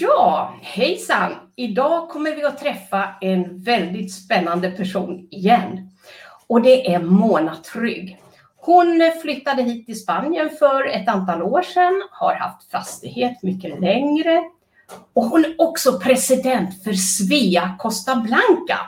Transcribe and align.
Ja, 0.00 0.54
hejsan! 0.62 1.32
Idag 1.56 2.08
kommer 2.08 2.36
vi 2.36 2.44
att 2.44 2.58
träffa 2.58 3.08
en 3.20 3.62
väldigt 3.62 4.14
spännande 4.14 4.70
person 4.70 5.28
igen. 5.30 5.90
Och 6.46 6.62
det 6.62 6.94
är 6.94 7.00
Mona 7.00 7.56
Trygg. 7.56 8.20
Hon 8.56 9.12
flyttade 9.22 9.62
hit 9.62 9.86
till 9.86 10.00
Spanien 10.00 10.50
för 10.58 10.86
ett 10.88 11.08
antal 11.08 11.42
år 11.42 11.62
sedan, 11.62 12.02
har 12.10 12.34
haft 12.34 12.70
fastighet 12.70 13.42
mycket 13.42 13.80
längre. 13.80 14.42
Och 15.12 15.24
hon 15.24 15.44
är 15.44 15.54
också 15.58 16.00
president 16.00 16.84
för 16.84 16.92
Svea 16.92 17.74
Costa 17.78 18.16
Blanca. 18.16 18.78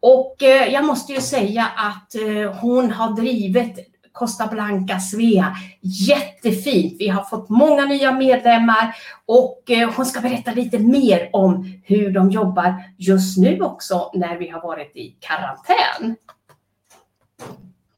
Och 0.00 0.42
eh, 0.42 0.72
jag 0.72 0.84
måste 0.84 1.12
ju 1.12 1.20
säga 1.20 1.68
att 1.76 2.14
eh, 2.14 2.52
hon 2.60 2.90
har 2.90 3.10
drivit 3.16 3.89
Costa 4.12 4.46
Blanca 4.46 4.98
Svea. 4.98 5.56
Jättefint! 5.80 6.96
Vi 6.98 7.08
har 7.08 7.24
fått 7.24 7.48
många 7.48 7.84
nya 7.84 8.12
medlemmar 8.12 8.96
och 9.26 9.70
eh, 9.70 9.90
hon 9.96 10.06
ska 10.06 10.20
berätta 10.20 10.52
lite 10.52 10.78
mer 10.78 11.30
om 11.32 11.80
hur 11.84 12.10
de 12.10 12.30
jobbar 12.30 12.74
just 12.98 13.38
nu 13.38 13.60
också 13.60 14.10
när 14.14 14.36
vi 14.36 14.48
har 14.48 14.60
varit 14.60 14.96
i 14.96 15.16
karantän. 15.20 16.16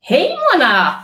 Hej 0.00 0.36
Mona! 0.54 0.94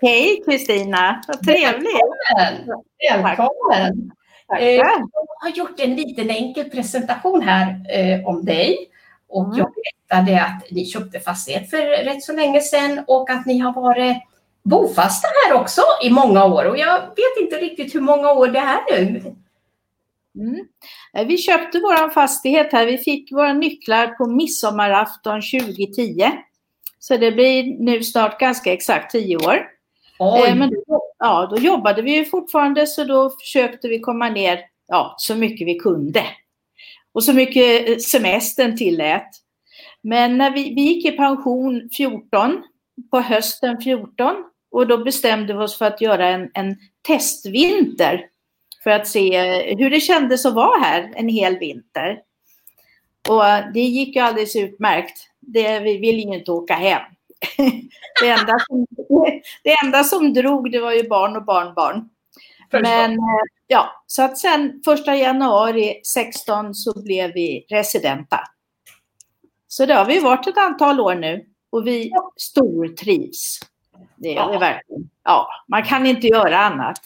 Hej 0.00 0.42
Kristina, 0.46 1.22
vad 1.28 1.42
trevligt! 1.42 2.00
Välkommen! 2.38 3.22
Välkommen. 3.22 4.10
Eh, 4.58 4.68
jag 4.68 5.08
har 5.40 5.50
gjort 5.54 5.80
en 5.80 5.96
liten 5.96 6.30
enkel 6.30 6.70
presentation 6.70 7.42
här 7.42 7.80
eh, 7.90 8.26
om 8.26 8.44
dig. 8.44 8.90
Och 9.28 9.44
mm. 9.44 9.58
jag 9.58 9.72
berättade 9.74 10.42
att 10.42 10.70
ni 10.70 10.86
köpte 10.86 11.20
fastighet 11.20 11.70
för 11.70 12.04
rätt 12.04 12.22
så 12.22 12.32
länge 12.32 12.60
sedan 12.60 13.04
och 13.06 13.30
att 13.30 13.46
ni 13.46 13.58
har 13.58 13.72
varit 13.72 14.16
bofasta 14.64 15.28
här 15.44 15.54
också 15.54 15.80
i 16.02 16.10
många 16.10 16.44
år 16.44 16.64
och 16.64 16.78
jag 16.78 17.00
vet 17.00 17.42
inte 17.42 17.56
riktigt 17.56 17.94
hur 17.94 18.00
många 18.00 18.32
år 18.32 18.48
det 18.48 18.58
är 18.58 19.10
nu. 19.10 19.34
Mm. 20.38 20.66
Eh, 21.16 21.26
vi 21.26 21.38
köpte 21.38 21.78
vår 21.78 22.10
fastighet 22.10 22.72
här. 22.72 22.86
Vi 22.86 22.98
fick 22.98 23.32
våra 23.32 23.52
nycklar 23.52 24.06
på 24.06 24.26
midsommarafton 24.26 25.42
2010. 25.42 26.30
Så 26.98 27.16
det 27.16 27.32
blir 27.32 27.78
nu 27.84 28.02
snart 28.02 28.40
ganska 28.40 28.72
exakt 28.72 29.10
tio 29.10 29.36
år. 29.36 29.66
Eh, 30.46 30.54
men 30.54 30.70
då, 30.70 31.02
ja, 31.18 31.48
då 31.50 31.56
jobbade 31.56 32.02
vi 32.02 32.16
ju 32.16 32.24
fortfarande 32.24 32.86
så 32.86 33.04
då 33.04 33.30
försökte 33.30 33.88
vi 33.88 34.00
komma 34.00 34.28
ner 34.28 34.60
ja, 34.88 35.14
så 35.18 35.34
mycket 35.34 35.66
vi 35.66 35.74
kunde. 35.74 36.24
Och 37.12 37.24
så 37.24 37.32
mycket 37.32 37.88
eh, 37.88 37.96
semestern 37.96 38.76
tillät. 38.76 39.28
Men 40.02 40.38
när 40.38 40.50
vi, 40.50 40.74
vi 40.74 40.82
gick 40.82 41.06
i 41.06 41.10
pension 41.10 41.88
14, 41.96 42.62
på 43.10 43.20
hösten 43.20 43.80
14, 43.80 44.36
och 44.74 44.86
då 44.86 44.98
bestämde 44.98 45.52
vi 45.52 45.58
oss 45.58 45.78
för 45.78 45.84
att 45.84 46.00
göra 46.00 46.28
en, 46.28 46.50
en 46.54 46.76
testvinter 47.06 48.26
för 48.82 48.90
att 48.90 49.08
se 49.08 49.38
hur 49.76 49.90
det 49.90 50.00
kändes 50.00 50.46
att 50.46 50.54
vara 50.54 50.78
här 50.78 51.12
en 51.14 51.28
hel 51.28 51.58
vinter. 51.58 52.18
Och 53.28 53.44
det 53.74 53.80
gick 53.80 54.16
ju 54.16 54.22
alldeles 54.22 54.56
utmärkt. 54.56 55.18
Det, 55.40 55.80
vi 55.80 55.98
ville 55.98 56.18
ju 56.18 56.38
inte 56.38 56.52
åka 56.52 56.74
hem. 56.74 57.02
Det 58.20 58.28
enda, 58.28 58.58
som, 58.68 58.86
det 59.62 59.72
enda 59.84 60.04
som 60.04 60.32
drog 60.32 60.72
det 60.72 60.80
var 60.80 60.92
ju 60.92 61.08
barn 61.08 61.36
och 61.36 61.44
barnbarn. 61.44 62.08
Men 62.72 63.18
ja, 63.66 64.04
så 64.06 64.22
att 64.22 64.38
sen 64.38 64.80
första 64.84 65.14
januari 65.16 66.00
16 66.04 66.74
så 66.74 67.02
blev 67.02 67.32
vi 67.32 67.66
residenta. 67.68 68.40
Så 69.68 69.86
det 69.86 69.94
har 69.94 70.04
vi 70.04 70.20
varit 70.20 70.46
ett 70.46 70.58
antal 70.58 71.00
år 71.00 71.14
nu 71.14 71.46
och 71.70 71.86
vi 71.86 72.12
stortrivs. 72.36 73.60
Det 74.24 74.36
är 74.36 74.52
ja. 74.52 74.58
verkligen. 74.58 75.10
Ja, 75.24 75.48
man 75.68 75.82
kan 75.82 76.06
inte 76.06 76.26
göra 76.26 76.58
annat. 76.58 76.98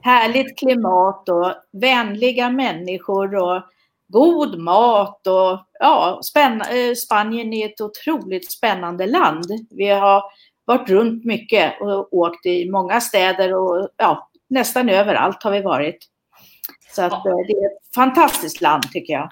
Härligt 0.00 0.58
klimat 0.58 1.28
och 1.28 1.52
vänliga 1.72 2.50
människor 2.50 3.34
och 3.34 3.62
god 4.08 4.58
mat 4.58 5.26
och 5.26 5.58
ja, 5.80 6.20
eh, 6.70 6.94
Spanien 6.94 7.52
är 7.52 7.66
ett 7.66 7.80
otroligt 7.80 8.52
spännande 8.52 9.06
land. 9.06 9.44
Vi 9.70 9.88
har 9.88 10.22
varit 10.64 10.90
runt 10.90 11.24
mycket 11.24 11.80
och 11.80 12.14
åkt 12.14 12.46
i 12.46 12.70
många 12.70 13.00
städer 13.00 13.54
och 13.54 13.88
ja, 13.96 14.30
nästan 14.48 14.88
överallt 14.88 15.42
har 15.42 15.50
vi 15.50 15.62
varit. 15.62 15.98
Så 16.94 17.02
att. 17.02 17.12
Eh, 17.12 17.36
det 17.46 17.52
är 17.52 17.66
ett 17.66 17.94
fantastiskt 17.94 18.60
land 18.60 18.82
tycker 18.92 19.12
jag. 19.12 19.30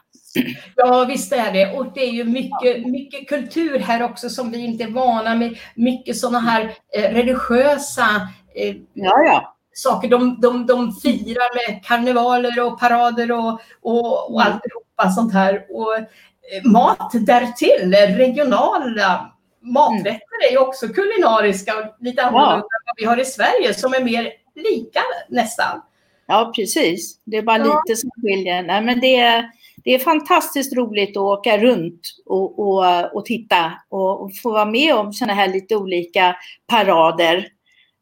Ja, 0.77 1.05
visst 1.09 1.33
är 1.33 1.53
det. 1.53 1.73
Och 1.73 1.93
det 1.95 2.01
är 2.01 2.11
ju 2.11 2.25
mycket, 2.25 2.87
mycket 2.87 3.29
kultur 3.29 3.79
här 3.79 4.03
också 4.03 4.29
som 4.29 4.51
vi 4.51 4.59
inte 4.59 4.85
är 4.85 4.89
vana 4.89 5.35
med. 5.35 5.59
Mycket 5.75 6.17
sådana 6.17 6.39
här 6.39 6.75
eh, 6.97 7.11
religiösa 7.11 8.29
eh, 8.55 8.77
ja, 8.93 9.23
ja. 9.27 9.57
saker. 9.73 10.09
De, 10.09 10.41
de, 10.41 10.67
de 10.67 10.93
firar 10.93 11.55
med 11.55 11.85
karnevaler 11.85 12.61
och 12.61 12.81
parader 12.81 13.33
och, 13.33 13.61
och, 13.83 14.35
och 14.35 14.43
alltihopa 14.43 15.11
sånt 15.15 15.33
här. 15.33 15.67
Och 15.71 15.97
eh, 15.97 16.71
mat 16.71 17.11
därtill, 17.13 17.95
regionala 18.17 19.31
maträtter 19.61 20.49
är 20.49 20.53
ju 20.53 20.59
också 20.59 20.89
kulinariska 20.89 21.77
och 21.77 21.85
lite 22.01 22.23
annorlunda 22.23 22.57
ja. 22.57 22.57
än 22.57 22.87
vad 22.87 22.95
vi 22.97 23.05
har 23.05 23.21
i 23.21 23.25
Sverige 23.25 23.75
som 23.75 23.95
är 23.95 24.05
mer 24.05 24.33
lika 24.55 25.01
nästan. 25.29 25.83
Ja, 26.27 26.53
precis. 26.57 27.21
Det 27.25 27.37
är 27.37 27.43
bara 27.43 27.59
lite 27.59 27.97
som 27.97 28.11
skiljer. 28.23 28.63
Nej, 28.63 28.83
men 28.83 29.01
det 29.01 29.17
är 29.17 29.51
det 29.85 29.95
är 29.95 29.99
fantastiskt 29.99 30.77
roligt 30.77 31.17
att 31.17 31.23
åka 31.23 31.59
runt 31.59 32.01
och, 32.27 32.59
och, 32.59 33.15
och 33.17 33.25
titta 33.25 33.73
och, 33.89 34.23
och, 34.23 34.37
få 34.43 34.53
vara 34.53 34.65
med 34.65 34.95
om 34.95 35.13
sådana 35.13 35.35
här 35.35 35.49
lite 35.49 35.77
olika 35.77 36.37
parader 36.67 37.49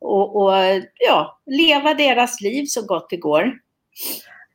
och, 0.01 0.37
och, 0.37 0.53
ja, 0.95 1.41
leva 1.47 1.95
deras 1.95 2.41
liv 2.41 2.65
så 2.67 2.87
gott 2.87 3.11
det 3.11 3.17
går. 3.17 3.53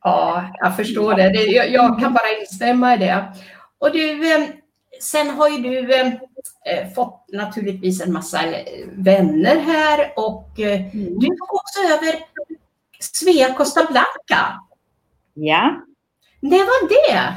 Ja, 0.02 0.50
jag 0.58 0.76
förstår 0.76 1.14
det. 1.14 1.28
det 1.28 1.42
jag, 1.42 1.70
jag, 1.70 2.00
kan 2.00 2.12
bara 2.12 2.40
instämma 2.40 2.94
i 2.94 2.98
det. 2.98 3.24
Och 3.78 3.92
du, 3.92 4.34
eh, 4.34 4.48
sen 5.00 5.30
har 5.30 5.48
ju 5.48 5.58
du 5.58 5.94
eh, 5.94 6.06
eh, 6.06 6.92
fått 6.94 7.24
naturligtvis 7.32 8.02
en 8.02 8.12
massa 8.12 8.40
vänner 8.92 9.56
här 9.56 10.12
och 10.16 10.58
mm. 10.58 10.90
du 10.92 11.26
tog 11.26 11.54
också 11.54 11.80
över 11.80 12.18
Svea 13.00 13.54
Costa 13.54 13.80
Blanca. 13.80 14.60
Ja. 15.34 15.87
När 16.40 16.58
var 16.58 16.88
det? 16.88 17.34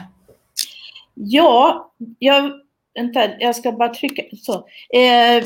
Ja, 1.13 1.91
jag, 2.19 2.51
vänta, 2.95 3.39
jag 3.39 3.55
ska 3.55 3.71
bara 3.71 3.93
trycka 3.93 4.23
så. 4.41 4.53
Eh, 4.97 5.43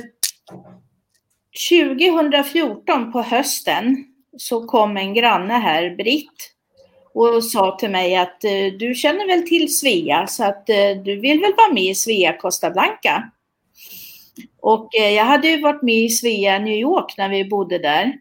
2014 1.70 3.12
på 3.12 3.22
hösten 3.22 4.06
så 4.38 4.66
kom 4.66 4.98
en 4.98 5.14
granne 5.14 5.54
här, 5.54 5.96
Britt, 5.96 6.56
och 7.14 7.44
sa 7.44 7.78
till 7.80 7.90
mig 7.90 8.16
att 8.16 8.44
eh, 8.44 8.74
du 8.80 8.96
känner 8.96 9.28
väl 9.28 9.48
till 9.48 9.78
Svea 9.78 10.28
så 10.28 10.44
att 10.44 10.70
eh, 10.70 10.90
du 11.06 11.20
vill 11.20 11.40
väl 11.40 11.54
vara 11.58 11.74
med 11.74 11.84
i 11.84 11.96
Svea 11.96 12.38
Costa 12.38 12.70
Blanca. 12.70 13.32
Och 14.62 14.96
eh, 14.96 15.12
jag 15.12 15.26
hade 15.26 15.48
ju 15.48 15.62
varit 15.62 15.82
med 15.82 15.96
i 15.96 16.10
Svea 16.10 16.60
New 16.60 16.76
York 16.76 17.18
när 17.18 17.30
vi 17.30 17.46
bodde 17.46 17.78
där. 17.78 18.14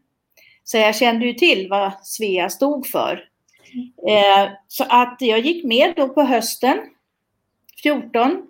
Så 0.65 0.77
jag 0.77 0.97
kände 0.97 1.27
ju 1.27 1.33
till 1.33 1.69
vad 1.71 1.93
Svea 2.03 2.51
stod 2.51 2.87
för. 2.87 3.25
Eh, 4.09 4.51
så 4.69 4.85
att 4.89 5.17
jag 5.21 5.41
gick 5.41 5.65
med 5.65 5.93
då 5.97 6.09
på 6.09 6.23
hösten 6.23 6.79
14. 7.83 8.43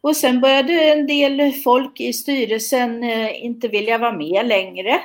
Och 0.00 0.16
sen 0.16 0.40
började 0.40 0.72
en 0.72 1.06
del 1.06 1.52
folk 1.52 2.00
i 2.00 2.12
styrelsen 2.12 3.02
eh, 3.02 3.44
inte 3.44 3.68
vilja 3.68 3.98
vara 3.98 4.12
med 4.12 4.46
längre. 4.46 5.00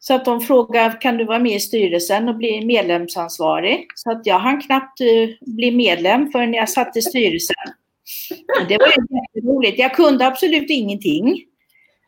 Så 0.00 0.14
att 0.14 0.24
de 0.24 0.40
frågade, 0.40 0.98
kan 1.00 1.16
du 1.16 1.24
vara 1.24 1.38
med 1.38 1.52
i 1.52 1.60
styrelsen 1.60 2.28
och 2.28 2.36
bli 2.36 2.64
medlemsansvarig? 2.64 3.86
Så 3.94 4.10
att 4.10 4.26
jag 4.26 4.38
hann 4.38 4.60
knappt 4.60 5.00
eh, 5.00 5.28
bli 5.40 5.70
medlem 5.70 6.32
förrän 6.32 6.54
jag 6.54 6.68
satt 6.68 6.96
i 6.96 7.02
styrelsen. 7.02 7.56
Det 8.68 8.78
var 8.78 8.86
ju 8.86 9.16
jätteroligt. 9.16 9.78
Jag 9.78 9.94
kunde 9.94 10.26
absolut 10.26 10.70
ingenting. 10.70 11.44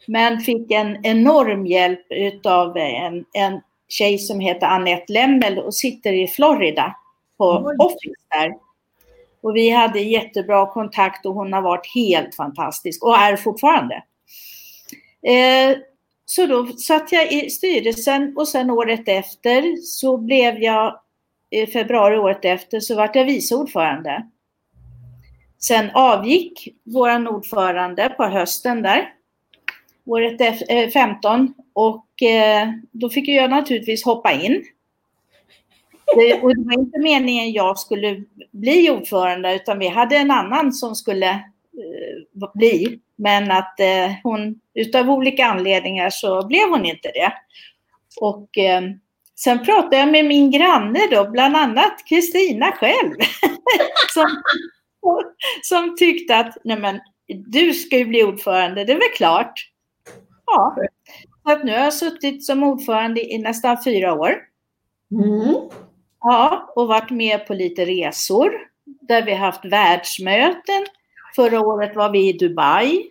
Men 0.07 0.41
fick 0.41 0.71
en 0.71 1.07
enorm 1.07 1.67
hjälp 1.67 2.07
utav 2.11 2.77
en, 2.77 3.25
en 3.33 3.61
tjej 3.93 4.19
som 4.19 4.41
heter 4.41 4.67
Annette 4.67 5.13
Lemmel 5.13 5.59
och 5.59 5.75
sitter 5.75 6.13
i 6.13 6.29
Florida 6.29 6.97
på 7.39 7.63
Oj. 7.67 7.77
Office 7.79 8.23
där. 8.31 8.55
Och 9.43 9.57
vi 9.57 9.71
hade 9.71 10.01
jättebra 10.01 10.67
kontakt 10.67 11.27
och 11.27 11.35
hon 11.35 11.53
har 11.53 11.63
varit 11.63 11.95
helt 11.95 12.35
fantastisk 12.35 13.05
och 13.05 13.17
är 13.17 13.37
fortfarande. 13.37 14.03
Eh, 15.23 15.79
så 16.25 16.47
då 16.47 16.67
satt 16.67 17.13
jag 17.13 17.33
i 17.33 17.51
styrelsen 17.51 18.35
och 18.37 18.49
sen 18.49 18.71
året 18.71 19.09
efter 19.09 19.77
så 19.77 20.17
blev 20.17 20.63
jag, 20.63 21.01
i 21.51 21.67
februari 21.67 22.19
året 22.19 22.45
efter, 22.45 22.81
så 22.81 22.95
vart 22.95 23.17
jag 23.17 23.25
vice 23.25 23.55
ordförande. 23.55 24.27
Sen 25.59 25.91
avgick 25.95 26.69
vår 26.85 27.29
ordförande 27.29 28.09
på 28.09 28.25
hösten 28.25 28.83
där 28.83 29.15
året 30.07 30.93
15 30.93 31.41
eh, 31.41 31.47
och 31.73 32.07
eh, 32.23 32.69
då 32.93 33.11
fick 33.11 33.29
jag 33.29 33.51
naturligtvis 33.51 34.05
hoppa 34.05 34.33
in. 34.33 34.65
Det, 36.17 36.43
och 36.43 36.57
det 36.57 36.65
var 36.65 36.81
inte 36.81 36.99
meningen 36.99 37.53
jag 37.53 37.79
skulle 37.79 38.25
bli 38.51 38.91
ordförande 38.91 39.55
utan 39.55 39.79
vi 39.79 39.89
hade 39.89 40.17
en 40.17 40.31
annan 40.31 40.73
som 40.73 40.95
skulle 40.95 41.31
eh, 41.31 42.51
bli. 42.55 42.99
Men 43.17 43.51
att 43.51 43.81
eh, 43.81 44.13
hon 44.23 44.61
utav 44.75 45.11
olika 45.11 45.47
anledningar 45.47 46.11
så 46.11 46.47
blev 46.47 46.69
hon 46.69 46.87
inte 46.87 47.09
det. 47.09 47.33
Och 48.21 48.59
eh, 48.59 48.83
Sen 49.41 49.65
pratade 49.65 49.97
jag 49.97 50.09
med 50.09 50.25
min 50.25 50.51
granne 50.51 51.07
då, 51.11 51.31
bland 51.31 51.57
annat 51.57 52.09
Kristina 52.09 52.73
själv. 52.73 53.15
som, 54.15 54.43
som 55.63 55.97
tyckte 55.97 56.37
att, 56.37 56.57
nej 56.65 56.79
men, 56.79 57.01
du 57.47 57.73
ska 57.73 57.99
ju 57.99 58.05
bli 58.05 58.25
ordförande, 58.25 58.85
det 58.85 58.93
är 58.93 58.99
väl 58.99 59.17
klart. 59.17 59.53
Ja, 60.47 60.77
så 61.43 61.53
att 61.53 61.65
nu 61.65 61.73
har 61.73 61.79
jag 61.79 61.95
suttit 61.95 62.45
som 62.45 62.63
ordförande 62.63 63.33
i 63.33 63.39
nästan 63.39 63.77
fyra 63.85 64.15
år. 64.15 64.37
Mm. 65.13 65.55
Ja, 66.21 66.73
och 66.77 66.89
varit 66.89 67.11
med 67.11 67.47
på 67.47 67.55
lite 67.55 67.85
resor 67.85 68.51
där 69.01 69.23
vi 69.23 69.35
haft 69.35 69.65
världsmöten. 69.65 70.87
Förra 71.37 71.61
året 71.61 71.97
var 71.97 72.11
vi 72.11 72.29
i 72.29 72.33
Dubai 72.33 73.11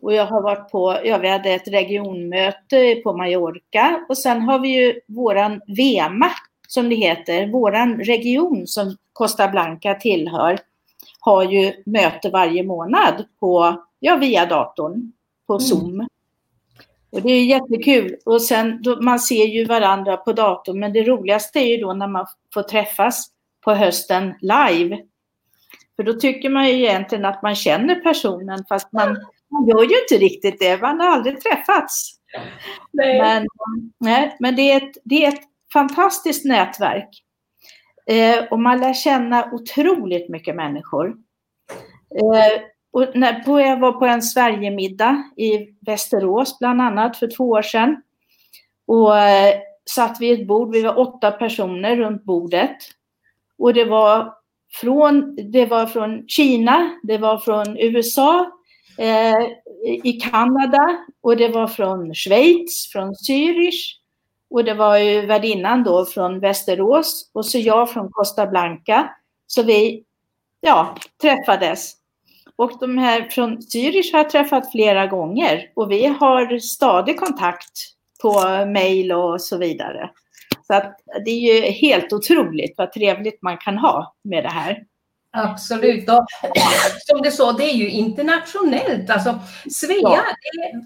och 0.00 0.12
jag 0.12 0.26
har 0.26 0.42
varit 0.42 0.70
på, 0.70 0.98
ja 1.04 1.18
vi 1.18 1.28
hade 1.28 1.50
ett 1.50 1.68
regionmöte 1.68 2.94
på 3.04 3.16
Mallorca 3.16 4.06
och 4.08 4.18
sen 4.18 4.40
har 4.40 4.58
vi 4.58 4.68
ju 4.68 5.00
våran 5.08 5.60
VEMA 5.66 6.30
som 6.68 6.88
det 6.88 6.94
heter, 6.94 7.46
våran 7.46 7.96
region 7.96 8.66
som 8.66 8.96
Costa 9.12 9.48
Blanca 9.48 9.94
tillhör, 9.94 10.58
har 11.20 11.44
ju 11.44 11.72
möte 11.86 12.30
varje 12.30 12.62
månad 12.62 13.24
på, 13.40 13.82
ja 13.98 14.16
via 14.16 14.46
datorn, 14.46 15.12
på 15.46 15.52
mm. 15.52 16.08
Och 17.10 17.22
det 17.22 17.32
är 17.32 17.44
jättekul. 17.44 18.16
Och 18.24 18.42
sen, 18.42 18.82
då, 18.82 19.02
man 19.02 19.18
ser 19.18 19.44
ju 19.44 19.64
varandra 19.64 20.16
på 20.16 20.32
datorn, 20.32 20.80
men 20.80 20.92
det 20.92 21.02
roligaste 21.02 21.58
är 21.58 21.66
ju 21.66 21.76
då 21.76 21.92
när 21.92 22.08
man 22.08 22.26
får 22.54 22.62
träffas 22.62 23.26
på 23.64 23.74
hösten 23.74 24.34
live. 24.40 24.98
För 25.96 26.02
då 26.02 26.12
tycker 26.12 26.50
man 26.50 26.66
ju 26.68 26.72
egentligen 26.72 27.24
att 27.24 27.42
man 27.42 27.54
känner 27.54 27.94
personen, 27.94 28.64
fast 28.68 28.92
man, 28.92 29.08
man 29.50 29.68
gör 29.68 29.82
ju 29.82 30.00
inte 30.00 30.24
riktigt 30.24 30.58
det. 30.58 30.80
Man 30.80 31.00
har 31.00 31.06
aldrig 31.06 31.40
träffats. 31.40 32.18
Nej. 32.92 33.20
Men, 33.20 33.46
nej, 34.00 34.36
men 34.40 34.56
det, 34.56 34.72
är 34.72 34.76
ett, 34.76 34.96
det 35.04 35.24
är 35.24 35.28
ett 35.28 35.42
fantastiskt 35.72 36.44
nätverk. 36.44 37.08
Eh, 38.10 38.44
och 38.50 38.60
man 38.60 38.80
lär 38.80 38.94
känna 38.94 39.52
otroligt 39.52 40.28
mycket 40.28 40.56
människor. 40.56 41.08
Eh, 42.14 42.62
och 42.90 43.06
när, 43.14 43.60
jag 43.60 43.80
var 43.80 43.92
på 43.92 44.06
en 44.06 44.22
Sverigemiddag 44.22 45.22
i 45.36 45.68
Västerås 45.80 46.58
bland 46.58 46.80
annat 46.80 47.16
för 47.16 47.36
två 47.36 47.44
år 47.44 47.62
sedan. 47.62 48.02
Och 48.86 49.18
eh, 49.18 49.54
satt 49.90 50.20
vid 50.20 50.40
ett 50.40 50.46
bord, 50.46 50.72
vi 50.72 50.82
var 50.82 50.98
åtta 50.98 51.30
personer 51.30 51.96
runt 51.96 52.24
bordet. 52.24 52.76
Och 53.58 53.74
det 53.74 53.84
var 53.84 54.34
från, 54.80 55.36
det 55.52 55.66
var 55.66 55.86
från 55.86 56.28
Kina, 56.28 56.90
det 57.02 57.18
var 57.18 57.38
från 57.38 57.78
USA, 57.78 58.58
eh, 58.98 59.36
i 60.04 60.12
Kanada 60.12 60.98
och 61.20 61.36
det 61.36 61.48
var 61.48 61.66
från 61.66 62.14
Schweiz, 62.14 62.90
från 62.92 63.14
Zürich. 63.14 63.94
Och 64.50 64.64
det 64.64 64.74
var 64.74 64.98
ju 64.98 65.26
värdinnan 65.26 65.84
då 65.84 66.06
från 66.06 66.40
Västerås 66.40 67.30
och 67.34 67.46
så 67.46 67.58
jag 67.58 67.90
från 67.90 68.12
Costa 68.12 68.46
Blanca. 68.46 69.10
Så 69.46 69.62
vi 69.62 70.04
ja, 70.60 70.96
träffades. 71.22 71.97
Och 72.58 72.72
de 72.80 72.98
här 72.98 73.28
från 73.30 73.58
Zürich 73.58 74.12
har 74.12 74.18
jag 74.18 74.30
träffat 74.30 74.72
flera 74.72 75.06
gånger 75.06 75.70
och 75.74 75.90
vi 75.90 76.06
har 76.06 76.58
stadig 76.58 77.20
kontakt 77.20 77.72
på 78.22 78.32
mail 78.66 79.12
och 79.12 79.40
så 79.40 79.56
vidare. 79.56 80.10
Så 80.66 80.74
att 80.74 81.00
det 81.24 81.30
är 81.30 81.54
ju 81.54 81.70
helt 81.70 82.12
otroligt 82.12 82.74
vad 82.76 82.92
trevligt 82.92 83.42
man 83.42 83.58
kan 83.58 83.78
ha 83.78 84.14
med 84.24 84.44
det 84.44 84.50
här. 84.50 84.82
Absolut. 85.32 86.08
Och, 86.08 86.26
som 86.98 87.22
du 87.22 87.30
sa, 87.30 87.52
det 87.52 87.64
är 87.64 87.74
ju 87.74 87.90
internationellt. 87.90 89.10
Alltså, 89.10 89.38
Svea, 89.70 89.98
ja. 90.02 90.22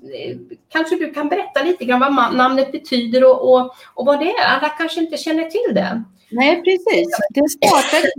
det, 0.02 0.38
kanske 0.68 0.96
du 0.96 1.14
kan 1.14 1.28
berätta 1.28 1.62
lite 1.62 1.84
grann 1.84 2.00
vad 2.00 2.34
namnet 2.36 2.72
betyder 2.72 3.24
och, 3.24 3.54
och, 3.54 3.74
och 3.94 4.06
vad 4.06 4.20
det 4.20 4.30
är? 4.30 4.46
Alla 4.46 4.68
kanske 4.68 5.00
inte 5.00 5.16
känner 5.16 5.44
till 5.44 5.74
det. 5.74 6.02
Nej, 6.30 6.62
precis. 6.62 7.08
Det 7.30 7.48
startade 7.48 8.12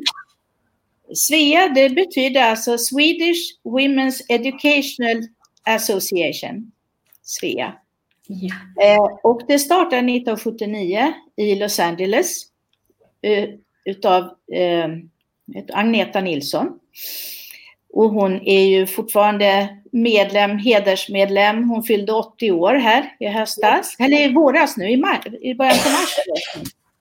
Svea, 1.16 1.68
det 1.68 1.90
betyder 1.90 2.42
alltså 2.42 2.78
Swedish 2.78 3.40
Women's 3.64 4.22
Educational 4.30 5.28
Association. 5.64 6.72
Svea. 7.24 7.74
Ja. 8.28 8.56
Eh, 8.84 9.20
och 9.24 9.42
det 9.48 9.60
startade 9.60 9.98
1979 9.98 11.14
i 11.36 11.56
Los 11.56 11.80
Angeles 11.80 12.42
eh, 13.22 13.50
utav 13.86 14.24
eh, 14.54 14.88
Agneta 15.74 16.22
Nilsson. 16.22 16.80
Och 17.94 18.10
hon 18.10 18.48
är 18.48 18.66
ju 18.66 18.86
fortfarande 18.88 19.78
medlem, 19.92 20.58
hedersmedlem. 20.58 21.70
Hon 21.70 21.84
fyllde 21.84 22.14
80 22.14 22.52
år 22.52 22.74
här 22.74 23.16
i 23.20 23.28
höstas, 23.28 23.96
eller 24.00 24.22
i 24.30 24.34
våras 24.34 24.78
nu, 24.78 24.90
i, 24.90 24.96
mar- 24.98 25.38
i 25.42 25.56
början 25.56 25.78
på 25.84 25.90
mars. 25.90 26.16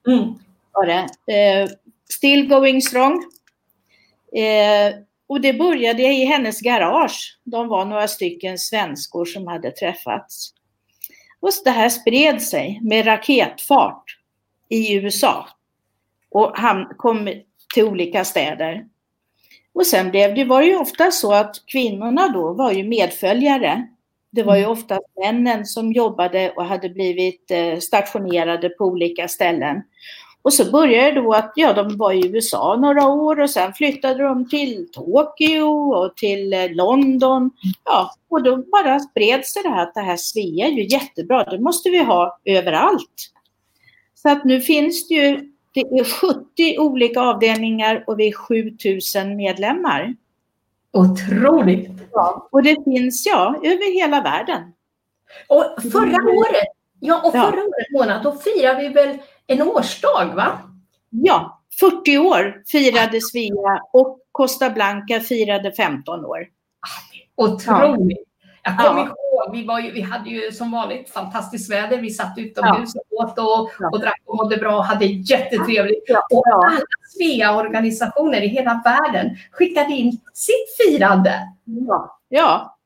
Mm. 0.09 0.35
Var 0.73 0.87
det. 0.87 1.33
Eh, 1.35 1.69
still 2.11 2.49
going 2.49 2.83
strong. 2.83 3.25
Eh, 4.37 4.95
och 5.27 5.41
det 5.41 5.53
började 5.53 6.03
i 6.03 6.25
hennes 6.25 6.61
garage. 6.61 7.39
De 7.45 7.69
var 7.69 7.85
några 7.85 8.09
stycken 8.09 8.59
svenskor 8.59 9.25
som 9.25 9.47
hade 9.47 9.71
träffats. 9.71 10.55
Och 11.41 11.51
det 11.65 11.71
här 11.71 11.89
spred 11.89 12.43
sig 12.43 12.81
med 12.83 13.07
raketfart 13.07 14.05
i 14.69 14.95
USA 14.95 15.49
och 16.31 16.53
han 16.55 16.87
kom 16.97 17.31
till 17.75 17.85
olika 17.85 18.25
städer. 18.25 18.85
Och 19.75 19.87
sen 19.87 20.11
blev 20.11 20.35
det, 20.35 20.45
var 20.45 20.61
det 20.61 20.67
ju 20.67 20.77
ofta 20.77 21.11
så 21.11 21.33
att 21.33 21.57
kvinnorna 21.67 22.29
då 22.29 22.53
var 22.53 22.73
ju 22.73 22.85
medföljare. 22.85 23.89
Det 24.31 24.43
var 24.43 24.57
ju 24.57 24.63
mm. 24.63 24.73
ofta 24.73 24.99
männen 25.25 25.67
som 25.67 25.93
jobbade 25.93 26.51
och 26.51 26.65
hade 26.65 26.89
blivit 26.89 27.51
eh, 27.51 27.79
stationerade 27.79 28.69
på 28.69 28.85
olika 28.85 29.29
ställen. 29.29 29.83
Och 30.43 30.53
så 30.53 30.71
började 30.71 31.11
det 31.11 31.21
då 31.21 31.33
att, 31.33 31.53
ja 31.57 31.73
de 31.73 31.97
var 31.97 32.13
i 32.13 32.27
USA 32.27 32.77
några 32.77 33.07
år 33.07 33.41
och 33.41 33.51
sen 33.51 33.73
flyttade 33.73 34.23
de 34.23 34.49
till 34.49 34.89
Tokyo 34.93 35.95
och 35.95 36.17
till 36.17 36.53
eh, 36.53 36.71
London. 36.71 37.51
Ja, 37.85 38.15
och 38.29 38.43
då 38.43 38.57
bara 38.57 38.99
spreds 39.01 39.55
det 39.55 39.69
här 39.69 39.83
att 39.83 39.95
det 39.95 40.01
här 40.01 40.17
Svea 40.17 40.67
är 40.67 40.71
ju 40.71 40.87
jättebra, 40.87 41.45
det 41.45 41.59
måste 41.59 41.91
vi 41.91 41.99
ha 41.99 42.39
överallt. 42.45 43.33
Så 44.15 44.31
att 44.31 44.45
nu 44.45 44.61
finns 44.61 45.09
det 45.09 45.15
ju, 45.15 45.53
det 45.75 45.81
är 45.81 46.05
70 46.05 46.79
olika 46.79 47.21
avdelningar 47.21 48.05
och 48.07 48.21
vi 48.21 48.29
är 48.29 48.33
7000 48.33 49.37
medlemmar. 49.37 50.15
Otroligt! 50.93 51.91
Ja, 52.13 52.49
och 52.53 52.63
det 52.63 52.77
finns 52.85 53.27
ja, 53.27 53.57
över 53.63 53.95
hela 53.95 54.21
världen. 54.21 54.73
Och 55.47 55.83
förra 55.93 56.33
året, 56.33 56.69
ja 57.01 57.23
och 57.25 57.33
förra 57.33 57.57
ja. 57.57 57.63
året 57.63 57.91
månad, 57.93 58.23
då 58.23 58.33
firade 58.33 58.81
vi 58.81 58.89
väl 58.89 59.19
en 59.53 59.63
årsdag 59.63 60.33
va? 60.35 60.59
Ja, 61.11 61.63
40 61.81 62.19
år 62.19 62.63
firade 62.67 63.21
Svea 63.21 63.81
och 63.93 64.19
Costa 64.33 64.71
Blanca 64.71 65.21
firade 65.21 65.73
15 65.73 66.25
år. 66.25 66.47
Otroligt! 67.37 68.19
Ja. 68.19 68.33
Jag 68.65 68.79
kommer 68.79 69.01
ja. 69.01 69.07
ihåg, 69.07 69.57
vi, 69.57 69.67
var 69.67 69.81
ju, 69.81 69.91
vi 69.91 70.01
hade 70.01 70.31
ju 70.31 70.53
som 70.53 70.71
vanligt 70.71 71.11
fantastiskt 71.11 71.71
väder. 71.71 71.99
Vi 71.99 72.11
satt 72.11 72.39
utomhus 72.39 72.91
ja. 72.95 73.01
och 73.11 73.25
åt 73.25 73.39
och, 73.39 73.93
och 73.93 74.01
drack 74.01 74.23
och 74.27 74.37
mådde 74.37 74.57
bra 74.57 74.77
och 74.77 74.85
hade 74.85 75.05
jättetrevligt. 75.05 76.05
Ja. 76.07 76.27
Och 76.31 76.47
alla 76.47 76.81
Svea-organisationer 77.19 78.43
i 78.43 78.47
hela 78.47 78.83
världen 78.85 79.37
skickade 79.51 79.93
in 79.93 80.21
sitt 80.33 80.77
firande. 80.79 81.49
Ja. 81.65 82.21
ja. 82.29 82.79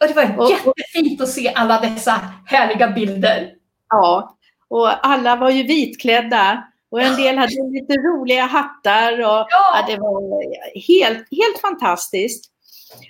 Och 0.00 0.08
det 0.08 0.36
var 0.36 0.50
jättefint 0.50 1.20
att 1.20 1.28
se 1.28 1.52
alla 1.54 1.80
dessa 1.80 2.20
härliga 2.46 2.90
bilder. 2.90 3.50
Ja, 3.88 4.33
och 4.74 5.06
alla 5.06 5.36
var 5.36 5.50
ju 5.50 5.62
vitklädda 5.62 6.64
och 6.90 7.00
en 7.00 7.16
del 7.16 7.38
hade 7.38 7.70
lite 7.70 7.92
roliga 7.92 8.42
hattar. 8.42 9.12
Och, 9.12 9.24
ja. 9.24 9.46
ja 9.50 9.84
det 9.86 9.96
var 9.96 10.44
helt, 10.88 11.28
helt 11.30 11.60
fantastiskt. 11.60 12.50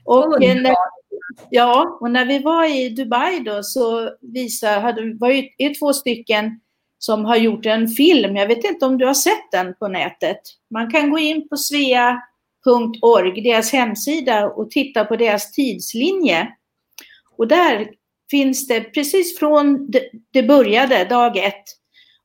Och 0.04 0.40
när, 0.40 0.74
ja, 1.50 1.98
och 2.00 2.10
när 2.10 2.24
vi 2.24 2.38
var 2.38 2.64
i 2.64 2.88
Dubai 2.88 3.40
då 3.40 3.62
så 3.62 4.10
visade, 4.20 4.80
hade, 4.80 5.14
var 5.14 5.30
ju 5.30 5.74
två 5.74 5.92
stycken 5.92 6.60
som 6.98 7.24
har 7.24 7.36
gjort 7.36 7.66
en 7.66 7.88
film. 7.88 8.36
Jag 8.36 8.46
vet 8.46 8.64
inte 8.64 8.86
om 8.86 8.98
du 8.98 9.06
har 9.06 9.14
sett 9.14 9.50
den 9.52 9.74
på 9.74 9.88
nätet. 9.88 10.40
Man 10.70 10.90
kan 10.90 11.10
gå 11.10 11.18
in 11.18 11.48
på 11.48 11.56
svea.org, 11.56 13.42
deras 13.42 13.72
hemsida 13.72 14.46
och 14.46 14.70
titta 14.70 15.04
på 15.04 15.16
deras 15.16 15.52
tidslinje. 15.52 16.48
Och 17.36 17.48
där 17.48 17.88
finns 18.30 18.66
det 18.66 18.80
precis 18.80 19.38
från 19.38 19.90
det 20.30 20.42
började, 20.42 21.04
dag 21.04 21.36
ett, 21.36 21.64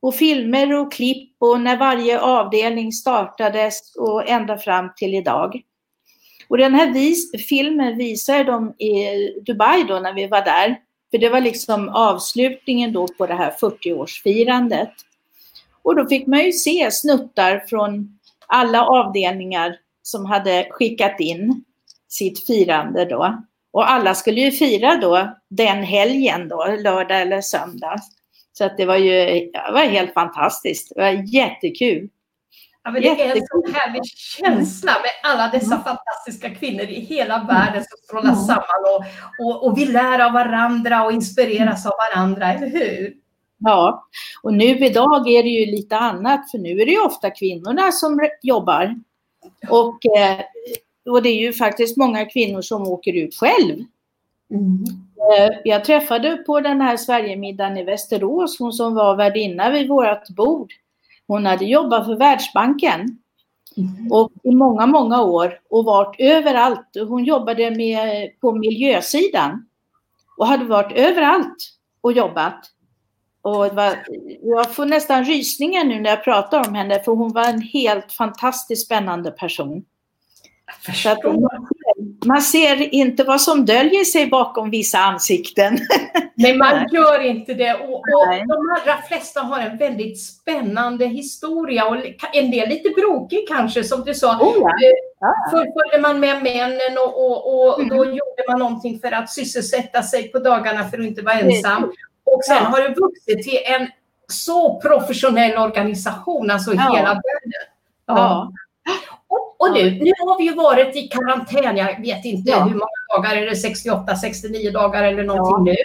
och 0.00 0.14
filmer 0.14 0.74
och 0.74 0.92
klipp 0.92 1.36
och 1.38 1.60
när 1.60 1.76
varje 1.76 2.20
avdelning 2.20 2.92
startades 2.92 3.96
och 3.96 4.28
ända 4.28 4.58
fram 4.58 4.90
till 4.96 5.14
idag. 5.14 5.62
Och 6.48 6.58
den 6.58 6.74
här 6.74 6.92
vis 6.92 7.32
filmen 7.48 7.98
visade 7.98 8.44
de 8.44 8.74
i 8.78 9.06
Dubai 9.46 9.84
då 9.88 9.98
när 9.98 10.12
vi 10.12 10.26
var 10.26 10.44
där. 10.44 10.76
För 11.10 11.18
det 11.18 11.28
var 11.28 11.40
liksom 11.40 11.88
avslutningen 11.88 12.92
då 12.92 13.08
på 13.18 13.26
det 13.26 13.34
här 13.34 13.50
40-årsfirandet. 13.50 14.90
Och 15.82 15.96
då 15.96 16.06
fick 16.06 16.26
man 16.26 16.44
ju 16.44 16.52
se 16.52 16.90
snuttar 16.90 17.64
från 17.68 18.18
alla 18.46 18.86
avdelningar 18.86 19.76
som 20.02 20.26
hade 20.26 20.66
skickat 20.70 21.20
in 21.20 21.64
sitt 22.08 22.46
firande 22.46 23.04
då. 23.04 23.42
Och 23.72 23.90
alla 23.90 24.14
skulle 24.14 24.40
ju 24.40 24.50
fira 24.50 24.96
då 24.96 25.36
den 25.50 25.82
helgen 25.82 26.48
då, 26.48 26.66
lördag 26.84 27.20
eller 27.20 27.40
söndag. 27.40 27.96
Så 28.52 28.64
att 28.64 28.76
det 28.76 28.84
var 28.84 28.96
ju 28.96 29.50
det 29.52 29.72
var 29.72 29.80
helt 29.80 30.14
fantastiskt. 30.14 30.92
Det 30.94 31.00
var 31.00 31.34
jättekul. 31.34 32.08
Ja, 32.82 32.90
men 32.90 33.02
det 33.02 33.08
är 33.08 33.36
en 33.36 33.46
sån 33.46 33.74
härlig 33.74 34.04
känsla 34.04 34.92
med 34.92 35.32
alla 35.32 35.48
dessa 35.48 35.74
mm. 35.74 35.84
fantastiska 35.84 36.54
kvinnor 36.54 36.84
i 36.84 37.00
hela 37.00 37.44
världen 37.44 37.84
som 37.84 37.98
strålar 38.04 38.32
mm. 38.32 38.44
samman 38.44 38.84
och, 38.94 39.04
och, 39.46 39.66
och 39.66 39.78
vi 39.78 39.86
lär 39.86 40.18
av 40.18 40.32
varandra 40.32 41.04
och 41.04 41.12
inspireras 41.12 41.86
av 41.86 41.92
varandra, 42.12 42.54
eller 42.54 42.70
hur? 42.70 43.14
Ja, 43.58 44.08
och 44.42 44.54
nu 44.54 44.64
idag 44.64 45.28
är 45.28 45.42
det 45.42 45.48
ju 45.48 45.66
lite 45.66 45.96
annat 45.96 46.50
för 46.50 46.58
nu 46.58 46.80
är 46.80 46.86
det 46.86 46.92
ju 46.92 47.00
ofta 47.00 47.30
kvinnorna 47.30 47.92
som 47.92 48.28
jobbar. 48.42 48.94
Och, 49.68 50.06
eh, 50.16 50.40
och 51.10 51.22
det 51.22 51.28
är 51.28 51.40
ju 51.40 51.52
faktiskt 51.52 51.96
många 51.96 52.24
kvinnor 52.24 52.62
som 52.62 52.82
åker 52.82 53.12
ut 53.12 53.34
själv. 53.34 53.84
Mm. 54.50 54.84
Eh, 55.20 55.56
jag 55.64 55.84
träffade 55.84 56.36
på 56.36 56.60
den 56.60 56.80
här 56.80 56.96
Sverigemiddagen 56.96 57.76
i 57.76 57.84
Västerås, 57.84 58.58
hon 58.58 58.72
som 58.72 58.94
var 58.94 59.16
värdinna 59.16 59.70
vid 59.70 59.88
vårt 59.88 60.28
bord. 60.28 60.72
Hon 61.26 61.46
hade 61.46 61.64
jobbat 61.64 62.06
för 62.06 62.16
Världsbanken 62.16 63.00
mm. 63.76 64.12
och 64.12 64.32
i 64.42 64.50
många, 64.50 64.86
många 64.86 65.22
år 65.22 65.60
och 65.70 65.84
varit 65.84 66.16
överallt. 66.18 66.86
Hon 67.08 67.24
jobbade 67.24 67.70
med, 67.70 68.30
på 68.40 68.52
miljösidan 68.52 69.66
och 70.36 70.46
hade 70.46 70.64
varit 70.64 70.92
överallt 70.92 71.56
och 72.00 72.12
jobbat. 72.12 72.70
Och 73.42 73.74
var, 73.74 74.04
jag 74.42 74.74
får 74.74 74.86
nästan 74.86 75.24
rysningar 75.24 75.84
nu 75.84 76.00
när 76.00 76.10
jag 76.10 76.24
pratar 76.24 76.68
om 76.68 76.74
henne 76.74 77.00
för 77.00 77.12
hon 77.12 77.32
var 77.32 77.44
en 77.48 77.62
helt 77.62 78.12
fantastiskt 78.12 78.86
spännande 78.86 79.30
person. 79.30 79.84
Så 80.94 81.08
att 81.08 81.18
man 82.24 82.42
ser 82.42 82.94
inte 82.94 83.24
vad 83.24 83.40
som 83.40 83.66
döljer 83.66 84.04
sig 84.04 84.26
bakom 84.26 84.70
vissa 84.70 84.98
ansikten. 84.98 85.78
Nej, 86.34 86.56
man 86.56 86.86
gör 86.92 87.20
inte 87.20 87.54
det. 87.54 87.74
Och, 87.74 87.94
och 87.94 88.26
de 88.48 88.76
allra 88.80 89.02
flesta 89.08 89.40
har 89.40 89.60
en 89.60 89.76
väldigt 89.76 90.22
spännande 90.22 91.06
historia 91.06 91.84
och 91.84 91.96
en 92.32 92.50
del 92.50 92.68
lite 92.68 92.88
brokig 92.88 93.48
kanske, 93.48 93.84
som 93.84 94.04
du 94.04 94.14
sa. 94.14 94.38
Oh, 94.38 94.56
ja. 94.60 94.70
Ja. 95.20 95.34
Fullföljde 95.50 96.00
man 96.00 96.20
med 96.20 96.42
männen 96.42 96.98
och, 96.98 97.24
och, 97.26 97.68
och 97.68 97.80
mm. 97.80 97.96
då 97.96 98.04
gjorde 98.04 98.44
man 98.48 98.58
någonting 98.58 98.98
för 98.98 99.12
att 99.12 99.30
sysselsätta 99.30 100.02
sig 100.02 100.32
på 100.32 100.38
dagarna 100.38 100.88
för 100.88 100.98
att 100.98 101.04
inte 101.04 101.22
vara 101.22 101.34
ensam. 101.34 101.92
Och 102.24 102.44
sen 102.44 102.64
har 102.64 102.80
det 102.80 102.94
vuxit 103.00 103.42
till 103.42 103.58
en 103.64 103.88
så 104.28 104.80
professionell 104.80 105.58
organisation, 105.58 106.50
alltså 106.50 106.74
ja. 106.74 106.80
hela 106.80 107.08
världen. 107.08 107.62
Ja. 108.06 108.52
Och, 109.60 109.72
nu, 109.72 109.90
nu 109.90 110.12
har 110.18 110.38
vi 110.38 110.44
ju 110.44 110.54
varit 110.54 110.96
i 110.96 111.08
karantän, 111.08 111.76
jag 111.76 112.00
vet 112.00 112.24
inte 112.24 112.52
hur 112.52 112.60
många 112.60 113.00
dagar, 113.16 113.36
är 113.36 113.46
det 113.46 113.56
68, 113.56 114.16
69 114.16 114.70
dagar 114.70 115.04
eller 115.04 115.24
någonting 115.24 115.64
nu? 115.64 115.76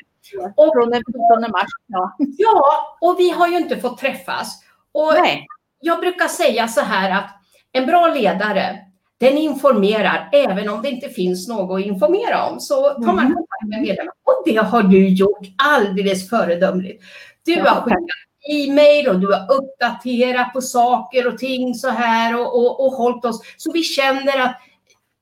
Och, 0.56 0.74
Från 0.74 0.90
den 0.90 1.04
14 1.40 1.52
mars. 1.52 1.70
Ja. 1.88 2.16
ja, 2.38 2.98
och 3.02 3.16
vi 3.20 3.30
har 3.30 3.48
ju 3.48 3.58
inte 3.58 3.78
fått 3.78 3.98
träffas. 3.98 4.64
Och 4.92 5.14
Nej. 5.14 5.48
Jag 5.80 6.00
brukar 6.00 6.28
säga 6.28 6.68
så 6.68 6.82
här 6.82 7.12
att 7.12 7.30
en 7.72 7.86
bra 7.86 8.08
ledare, 8.08 8.78
den 9.20 9.38
informerar 9.38 10.30
även 10.32 10.70
om 10.70 10.82
det 10.82 10.90
inte 10.90 11.10
finns 11.10 11.48
något 11.48 11.80
att 11.80 11.86
informera 11.86 12.46
om. 12.46 12.60
Så 12.60 12.90
tar 12.90 13.14
man 13.14 13.20
mm. 13.20 13.34
kontakt 13.34 13.68
med 13.70 13.82
medlemmar. 13.82 14.14
Och 14.24 14.44
det 14.46 14.56
har 14.56 14.84
du 14.84 15.08
gjort 15.10 15.48
alldeles 15.58 16.30
föredömligt. 16.30 17.04
Du 17.46 17.54
ja, 17.54 17.70
har 17.70 17.82
skickat 17.82 18.06
e-mail 18.52 19.08
och 19.08 19.20
du 19.20 19.28
har 19.28 19.52
uppdaterat 19.52 20.54
på 20.54 20.62
saker 20.62 21.28
och 21.28 21.38
ting 21.38 21.76
så 21.76 21.90
här 21.90 22.40
och, 22.40 22.56
och, 22.56 22.86
och 22.86 22.92
hållit 22.92 23.26
oss 23.26 23.42
så 23.58 23.72
vi 23.72 23.84
känner 23.84 24.40
att 24.40 24.58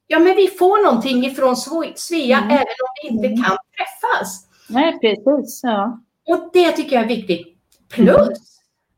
ja, 0.07 0.19
men 0.19 0.35
vi 0.35 0.47
får 0.47 0.85
någonting 0.85 1.25
ifrån 1.25 1.55
Svea 1.95 2.37
mm. 2.37 2.49
även 2.49 2.59
om 2.59 2.93
vi 3.01 3.07
inte 3.07 3.27
mm. 3.27 3.43
kan 3.43 3.57
träffas. 3.77 4.47
Nej, 4.69 4.99
precis. 4.99 5.61
Ja. 5.63 5.99
Och 6.27 6.49
det 6.53 6.71
tycker 6.71 6.95
jag 6.95 7.03
är 7.03 7.07
viktigt. 7.07 7.47
Plus 7.89 8.15
mm. 8.15 8.33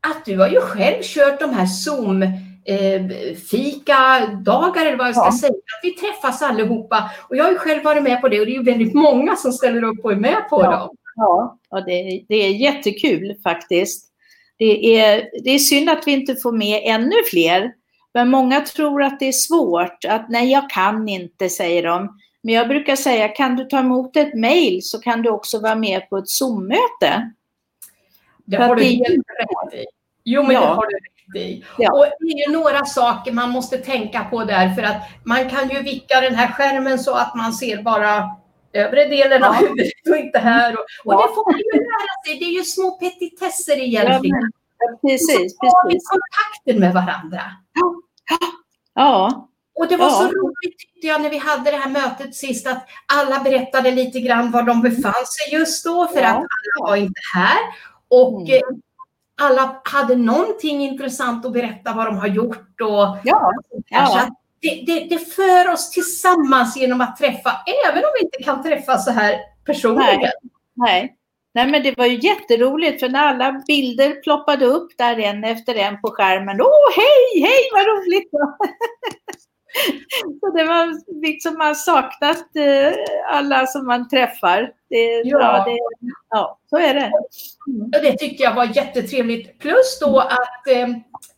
att 0.00 0.24
du 0.24 0.38
har 0.38 0.48
ju 0.48 0.60
själv 0.60 1.02
kört 1.02 1.40
de 1.40 1.50
här 1.50 1.66
Zoom 1.66 2.22
eh, 2.66 3.36
fika-dagar 3.50 4.86
eller 4.86 4.96
vad 4.96 5.08
jag 5.08 5.14
ska 5.14 5.24
ja. 5.24 5.38
säga. 5.40 5.50
Att 5.50 5.80
vi 5.82 5.90
träffas 5.90 6.42
allihopa. 6.42 7.10
Och 7.28 7.36
jag 7.36 7.44
har 7.44 7.50
ju 7.50 7.58
själv 7.58 7.84
varit 7.84 8.02
med 8.02 8.20
på 8.20 8.28
det 8.28 8.40
och 8.40 8.46
det 8.46 8.52
är 8.52 8.58
ju 8.58 8.62
väldigt 8.62 8.94
många 8.94 9.36
som 9.36 9.52
ställer 9.52 9.84
upp 9.84 10.04
och 10.04 10.12
är 10.12 10.16
med 10.16 10.48
på 10.50 10.62
ja. 10.62 10.70
dem. 10.70 10.96
Ja, 11.16 11.58
ja 11.70 11.80
det, 11.80 12.24
det 12.28 12.34
är 12.34 12.50
jättekul 12.50 13.36
faktiskt. 13.42 14.12
Det 14.56 15.00
är, 15.00 15.28
det 15.44 15.50
är 15.50 15.58
synd 15.58 15.90
att 15.90 16.06
vi 16.06 16.12
inte 16.12 16.36
får 16.36 16.52
med 16.52 16.82
ännu 16.84 17.16
fler. 17.30 17.72
Men 18.14 18.28
många 18.28 18.60
tror 18.60 19.02
att 19.02 19.20
det 19.20 19.28
är 19.28 19.32
svårt. 19.32 20.04
Att 20.08 20.28
nej, 20.28 20.50
jag 20.52 20.70
kan 20.70 21.08
inte, 21.08 21.48
säger 21.48 21.82
de. 21.82 22.18
Men 22.42 22.54
jag 22.54 22.68
brukar 22.68 22.96
säga, 22.96 23.28
kan 23.28 23.56
du 23.56 23.64
ta 23.64 23.78
emot 23.78 24.16
ett 24.16 24.34
mejl 24.34 24.82
så 24.82 25.00
kan 25.00 25.22
du 25.22 25.30
också 25.30 25.60
vara 25.60 25.74
med 25.74 26.10
på 26.10 26.18
ett 26.18 26.28
Zoom-möte. 26.28 27.30
Det 28.44 28.56
har 28.56 28.76
du 28.76 28.84
helt 28.84 29.08
rätt 29.08 29.74
i. 29.74 29.86
Jo, 30.24 30.42
men 30.42 30.52
ja. 30.54 30.60
det 30.60 30.66
har 30.66 30.86
du 30.86 30.96
rätt 30.96 31.46
i. 31.46 31.64
Ja. 31.78 31.92
Och 31.92 32.06
det 32.20 32.26
är 32.26 32.48
ju 32.48 32.52
några 32.52 32.84
saker 32.84 33.32
man 33.32 33.50
måste 33.50 33.78
tänka 33.78 34.24
på 34.24 34.44
där, 34.44 34.74
för 34.74 34.82
att 34.82 34.96
man 35.24 35.50
kan 35.50 35.68
ju 35.68 35.82
vicka 35.82 36.20
den 36.20 36.34
här 36.34 36.52
skärmen 36.52 36.98
så 36.98 37.14
att 37.14 37.34
man 37.34 37.52
ser 37.52 37.82
bara 37.82 38.30
övre 38.76 39.04
delen 39.04 39.40
ja. 39.40 39.48
av 39.48 39.54
huvudet 39.54 39.92
och 40.10 40.16
inte 40.16 40.38
här. 40.38 40.72
Och, 40.74 40.84
och 41.04 41.12
ja. 41.12 41.26
det 41.26 41.34
får 41.34 41.52
man 41.52 41.58
ju 41.58 41.72
lära 41.72 42.14
sig. 42.26 42.38
Det 42.38 42.44
är 42.44 42.58
ju 42.58 42.64
små 42.64 42.90
petitesser 42.90 43.78
egentligen. 43.78 44.50
Ja, 44.78 44.98
precis, 45.08 45.56
så 45.56 45.66
har 45.66 45.88
vi 45.90 45.98
kontakten 45.98 46.80
med 46.80 46.94
varandra. 46.94 47.42
Ja. 48.94 49.48
Och 49.80 49.88
det 49.88 49.96
var 49.96 50.10
så 50.10 50.22
roligt 50.22 50.78
tyckte 50.78 51.06
jag 51.06 51.22
när 51.22 51.30
vi 51.30 51.38
hade 51.38 51.70
det 51.70 51.76
här 51.76 51.90
mötet 51.90 52.34
sist 52.34 52.66
att 52.66 52.86
alla 53.06 53.40
berättade 53.40 53.90
lite 53.90 54.20
grann 54.20 54.50
var 54.50 54.62
de 54.62 54.82
befann 54.82 55.12
sig 55.26 55.58
just 55.58 55.84
då 55.84 56.06
för 56.06 56.22
att 56.22 56.36
alla 56.36 56.88
var 56.88 56.96
inte 56.96 57.20
här. 57.34 57.58
Och 58.08 58.40
mm. 58.40 58.54
Eh, 58.54 58.60
alla 59.42 59.80
hade 59.84 60.16
någonting 60.16 60.80
intressant 60.82 61.46
att 61.46 61.52
berätta 61.52 61.92
vad 61.92 62.06
de 62.06 62.18
har 62.18 62.26
gjort. 62.26 62.80
Och, 62.80 63.16
ja. 63.24 63.52
ja 63.84 64.28
det, 64.60 64.84
det, 64.86 65.00
det, 65.00 65.18
för 65.18 65.72
oss 65.72 65.90
tillsammans 65.90 66.76
genom 66.76 67.00
att 67.00 67.16
träffa, 67.16 67.52
även 67.86 68.04
om 68.04 68.10
vi 68.20 68.24
inte 68.24 68.42
kan 68.42 68.62
träffas 68.62 69.04
så 69.04 69.10
här 69.10 69.38
personligen. 69.64 70.20
Nej. 70.20 70.30
Nej. 70.74 71.16
Nej, 71.54 71.66
men 71.66 71.82
det 71.82 71.98
var 71.98 72.06
ju 72.06 72.18
jätteroligt 72.28 73.00
för 73.00 73.08
när 73.08 73.26
alla 73.26 73.62
bilder 73.66 74.22
ploppade 74.22 74.66
upp 74.66 74.98
där 74.98 75.18
en 75.18 75.44
efter 75.44 75.74
en 75.74 76.00
på 76.00 76.10
skärmen. 76.10 76.60
Åh, 76.60 76.96
hej, 76.96 77.42
hej, 77.42 77.70
vad 77.72 77.86
roligt! 77.86 78.30
Så 80.40 80.50
det 80.50 80.64
var 80.64 81.20
liksom 81.26 81.58
man 81.58 81.76
saknat 81.76 82.56
eh, 82.56 82.94
alla 83.30 83.66
som 83.66 83.86
man 83.86 84.08
träffar. 84.08 84.70
Det, 84.88 85.22
ja. 85.24 85.40
ja, 85.40 85.64
det, 85.64 85.78
ja 86.30 86.58
så 86.70 86.76
är 86.76 86.94
det. 86.94 87.10
Mm. 87.68 87.90
Det 87.90 88.18
tyckte 88.18 88.42
jag 88.42 88.54
var 88.54 88.76
jättetrevligt. 88.76 89.58
Plus 89.58 89.98
då 90.00 90.18
att 90.18 90.68
eh, 90.68 90.88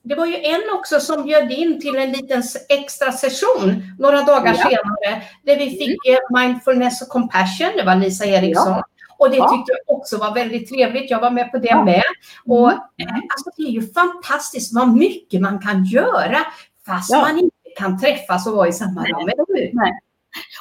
det 0.02 0.14
var 0.14 0.26
ju 0.26 0.36
en 0.36 0.62
också 0.74 1.00
som 1.00 1.24
bjöd 1.24 1.52
in 1.52 1.80
till 1.80 1.96
en 1.96 2.12
liten 2.12 2.42
extra 2.68 3.12
session 3.12 3.82
några 3.98 4.22
dagar 4.22 4.54
ja. 4.58 4.70
senare 4.70 5.22
där 5.42 5.56
vi 5.56 5.70
fick 5.70 6.06
mm. 6.06 6.20
mindfulness 6.30 7.02
och 7.02 7.08
compassion. 7.08 7.72
Det 7.76 7.84
var 7.84 7.96
Lisa 7.96 8.24
Eriksson. 8.24 8.72
Ja. 8.72 8.84
Och 9.18 9.30
det 9.30 9.36
tyckte 9.36 9.72
jag 9.72 9.96
också 9.96 10.16
var 10.16 10.34
väldigt 10.34 10.68
trevligt. 10.68 11.10
Jag 11.10 11.20
var 11.20 11.30
med 11.30 11.50
på 11.52 11.58
det 11.58 11.84
med. 11.84 12.02
Och, 12.46 12.70
mm. 12.70 12.82
Eh, 12.98 13.14
alltså, 13.14 13.50
det 13.56 13.62
är 13.62 13.70
ju 13.70 13.92
fantastiskt 13.92 14.74
vad 14.74 14.88
mycket 14.88 15.40
man 15.40 15.58
kan 15.58 15.84
göra 15.84 16.38
fast 16.86 17.12
man 17.12 17.38
inte 17.38 17.56
kan 17.78 18.00
träffas 18.00 18.46
och 18.46 18.52
vara 18.52 18.68
i 18.68 18.72
samma 18.72 19.04
rum. 19.04 19.30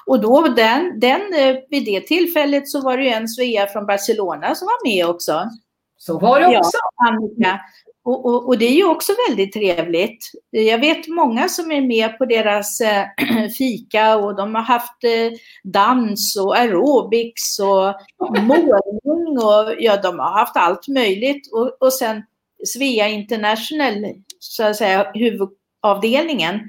Och 0.05 0.21
då 0.21 0.41
den, 0.41 0.99
den, 0.99 1.21
eh, 1.33 1.55
vid 1.69 1.85
det 1.85 2.07
tillfället 2.07 2.69
så 2.69 2.81
var 2.81 2.97
det 2.97 3.03
ju 3.03 3.09
en 3.09 3.27
Svea 3.27 3.67
från 3.67 3.85
Barcelona 3.85 4.55
som 4.55 4.65
var 4.65 4.89
med 4.89 5.05
också. 5.05 5.49
Så 5.97 6.19
var 6.19 6.39
det 6.39 6.57
också. 6.57 6.77
Ja, 6.97 7.07
Annika. 7.07 7.59
Och, 8.03 8.25
och, 8.25 8.47
och, 8.47 8.57
det 8.57 8.65
är 8.65 8.73
ju 8.73 8.85
också 8.85 9.13
väldigt 9.29 9.53
trevligt. 9.53 10.31
Jag 10.49 10.79
vet 10.79 11.07
många 11.07 11.49
som 11.49 11.71
är 11.71 11.81
med 11.81 12.17
på 12.17 12.25
deras 12.25 12.81
äh, 12.81 13.05
fika 13.57 14.17
och 14.17 14.35
de 14.35 14.55
har 14.55 14.61
haft 14.61 15.03
äh, 15.03 15.37
dans 15.63 16.37
och 16.37 16.57
aerobics 16.57 17.59
och 17.59 17.95
målning 18.41 19.37
och 19.37 19.75
ja, 19.79 20.01
de 20.01 20.19
har 20.19 20.39
haft 20.39 20.57
allt 20.57 20.87
möjligt. 20.87 21.53
Och, 21.53 21.77
och 21.79 21.93
sen 21.93 22.23
Svea 22.65 23.07
International, 23.07 24.05
så 24.39 24.63
att 24.63 24.75
säga, 24.75 25.11
huvudavdelningen, 25.13 26.59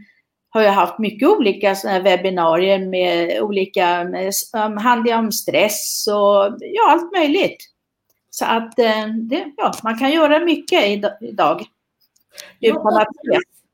har 0.51 0.63
ju 0.63 0.69
haft 0.69 0.99
mycket 0.99 1.29
olika 1.29 1.75
såna 1.75 2.01
webbinarier 2.01 2.79
med 2.79 3.43
olika, 3.43 4.05
med, 4.05 4.33
um, 4.67 4.77
handlar 4.77 5.19
om 5.19 5.33
stress 5.33 6.07
och 6.07 6.57
ja, 6.61 6.91
allt 6.91 7.13
möjligt. 7.13 7.57
Så 8.31 8.45
att 8.45 8.79
eh, 8.79 9.07
det, 9.07 9.45
ja, 9.57 9.73
man 9.83 9.99
kan 9.99 10.13
göra 10.13 10.39
mycket 10.39 10.85
idag. 11.21 11.65
Utan 12.61 12.97
att 12.97 13.09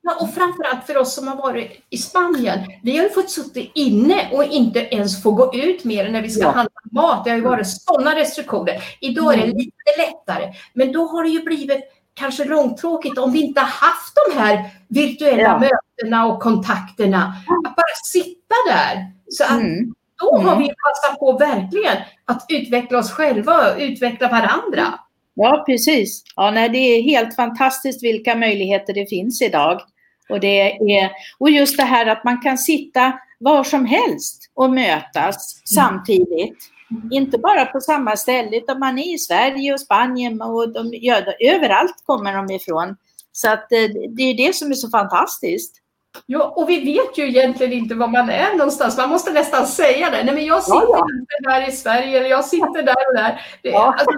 Ja, 0.06 0.16
och 0.20 0.34
framförallt 0.34 0.86
för 0.86 0.96
oss 0.96 1.14
som 1.14 1.28
har 1.28 1.36
varit 1.36 1.84
i 1.90 1.98
Spanien. 1.98 2.58
Vi 2.82 2.96
har 2.96 3.04
ju 3.04 3.10
fått 3.10 3.30
sitta 3.30 3.60
inne 3.74 4.28
och 4.32 4.44
inte 4.44 4.80
ens 4.80 5.22
få 5.22 5.30
gå 5.30 5.54
ut 5.54 5.84
mer 5.84 6.08
när 6.08 6.22
vi 6.22 6.30
ska 6.30 6.42
ja. 6.42 6.50
handla 6.50 6.80
mat. 6.92 7.24
Det 7.24 7.30
har 7.30 7.36
ju 7.36 7.42
varit 7.42 7.68
sådana 7.68 8.16
restriktioner. 8.16 8.82
Idag 9.00 9.32
är 9.32 9.36
det 9.36 9.44
mm. 9.44 9.56
lite 9.56 9.72
lättare. 9.98 10.54
Men 10.72 10.92
då 10.92 11.06
har 11.06 11.24
det 11.24 11.30
ju 11.30 11.42
blivit 11.42 11.80
kanske 12.14 12.44
långtråkigt 12.44 13.18
om 13.18 13.32
vi 13.32 13.42
inte 13.42 13.60
haft 13.60 14.14
de 14.28 14.38
här 14.38 14.70
virtuella 14.88 15.42
ja. 15.42 15.58
mötena 15.58 15.78
och 16.26 16.42
kontakterna. 16.42 17.34
Att 17.66 17.76
bara 17.76 17.94
sitta 18.04 18.54
där. 18.68 19.12
Så 19.28 19.44
att 19.44 19.50
mm. 19.50 19.94
Då 20.20 20.36
har 20.36 20.52
mm. 20.52 20.58
vi 20.58 20.68
passat 20.68 21.18
på 21.18 21.38
verkligen 21.38 21.96
att 22.24 22.46
utveckla 22.48 22.98
oss 22.98 23.10
själva 23.10 23.72
och 23.72 23.78
utveckla 23.78 24.28
varandra. 24.28 24.98
Ja, 25.34 25.64
precis. 25.66 26.22
Ja, 26.36 26.50
nej, 26.50 26.68
det 26.68 26.78
är 26.78 27.02
helt 27.02 27.36
fantastiskt 27.36 28.04
vilka 28.04 28.34
möjligheter 28.34 28.94
det 28.94 29.06
finns 29.06 29.42
idag. 29.42 29.80
Och, 30.28 30.40
det 30.40 30.72
är, 30.72 31.10
och 31.38 31.50
just 31.50 31.76
det 31.76 31.82
här 31.82 32.06
att 32.06 32.24
man 32.24 32.40
kan 32.40 32.58
sitta 32.58 33.12
var 33.38 33.64
som 33.64 33.86
helst 33.86 34.50
och 34.54 34.70
mötas 34.70 35.62
mm. 35.76 35.84
samtidigt. 35.84 36.70
Inte 37.12 37.38
bara 37.38 37.66
på 37.66 37.80
samma 37.80 38.16
ställe, 38.16 38.56
utan 38.56 38.78
man 38.78 38.98
är 38.98 39.14
i 39.14 39.18
Sverige 39.18 39.72
och 39.72 39.80
Spanien 39.80 40.42
och 40.42 40.72
de, 40.72 40.90
ja, 40.92 41.16
överallt 41.40 42.02
kommer 42.06 42.32
de 42.32 42.54
ifrån. 42.54 42.96
Så 43.32 43.48
att 43.48 43.72
eh, 43.72 43.88
det 44.16 44.22
är 44.22 44.46
det 44.46 44.54
som 44.54 44.70
är 44.70 44.74
så 44.74 44.90
fantastiskt. 44.90 45.83
Ja, 46.26 46.54
och 46.56 46.68
vi 46.68 46.84
vet 46.84 47.18
ju 47.18 47.28
egentligen 47.28 47.72
inte 47.72 47.94
var 47.94 48.08
man 48.08 48.30
är 48.30 48.56
någonstans. 48.56 48.96
Man 48.96 49.08
måste 49.08 49.32
nästan 49.32 49.66
säga 49.66 50.10
det. 50.10 50.24
Nej, 50.24 50.34
men 50.34 50.44
jag 50.44 50.62
sitter 50.62 50.78
ja, 50.80 51.06
ja. 51.42 51.50
där 51.50 51.68
i 51.68 51.72
Sverige 51.72 52.18
eller 52.18 52.28
jag 52.28 52.44
sitter 52.44 52.82
där 52.82 53.08
och 53.08 53.14
där. 53.14 53.40
Det, 53.62 53.68
ja. 53.68 53.92
alltså, 53.92 54.10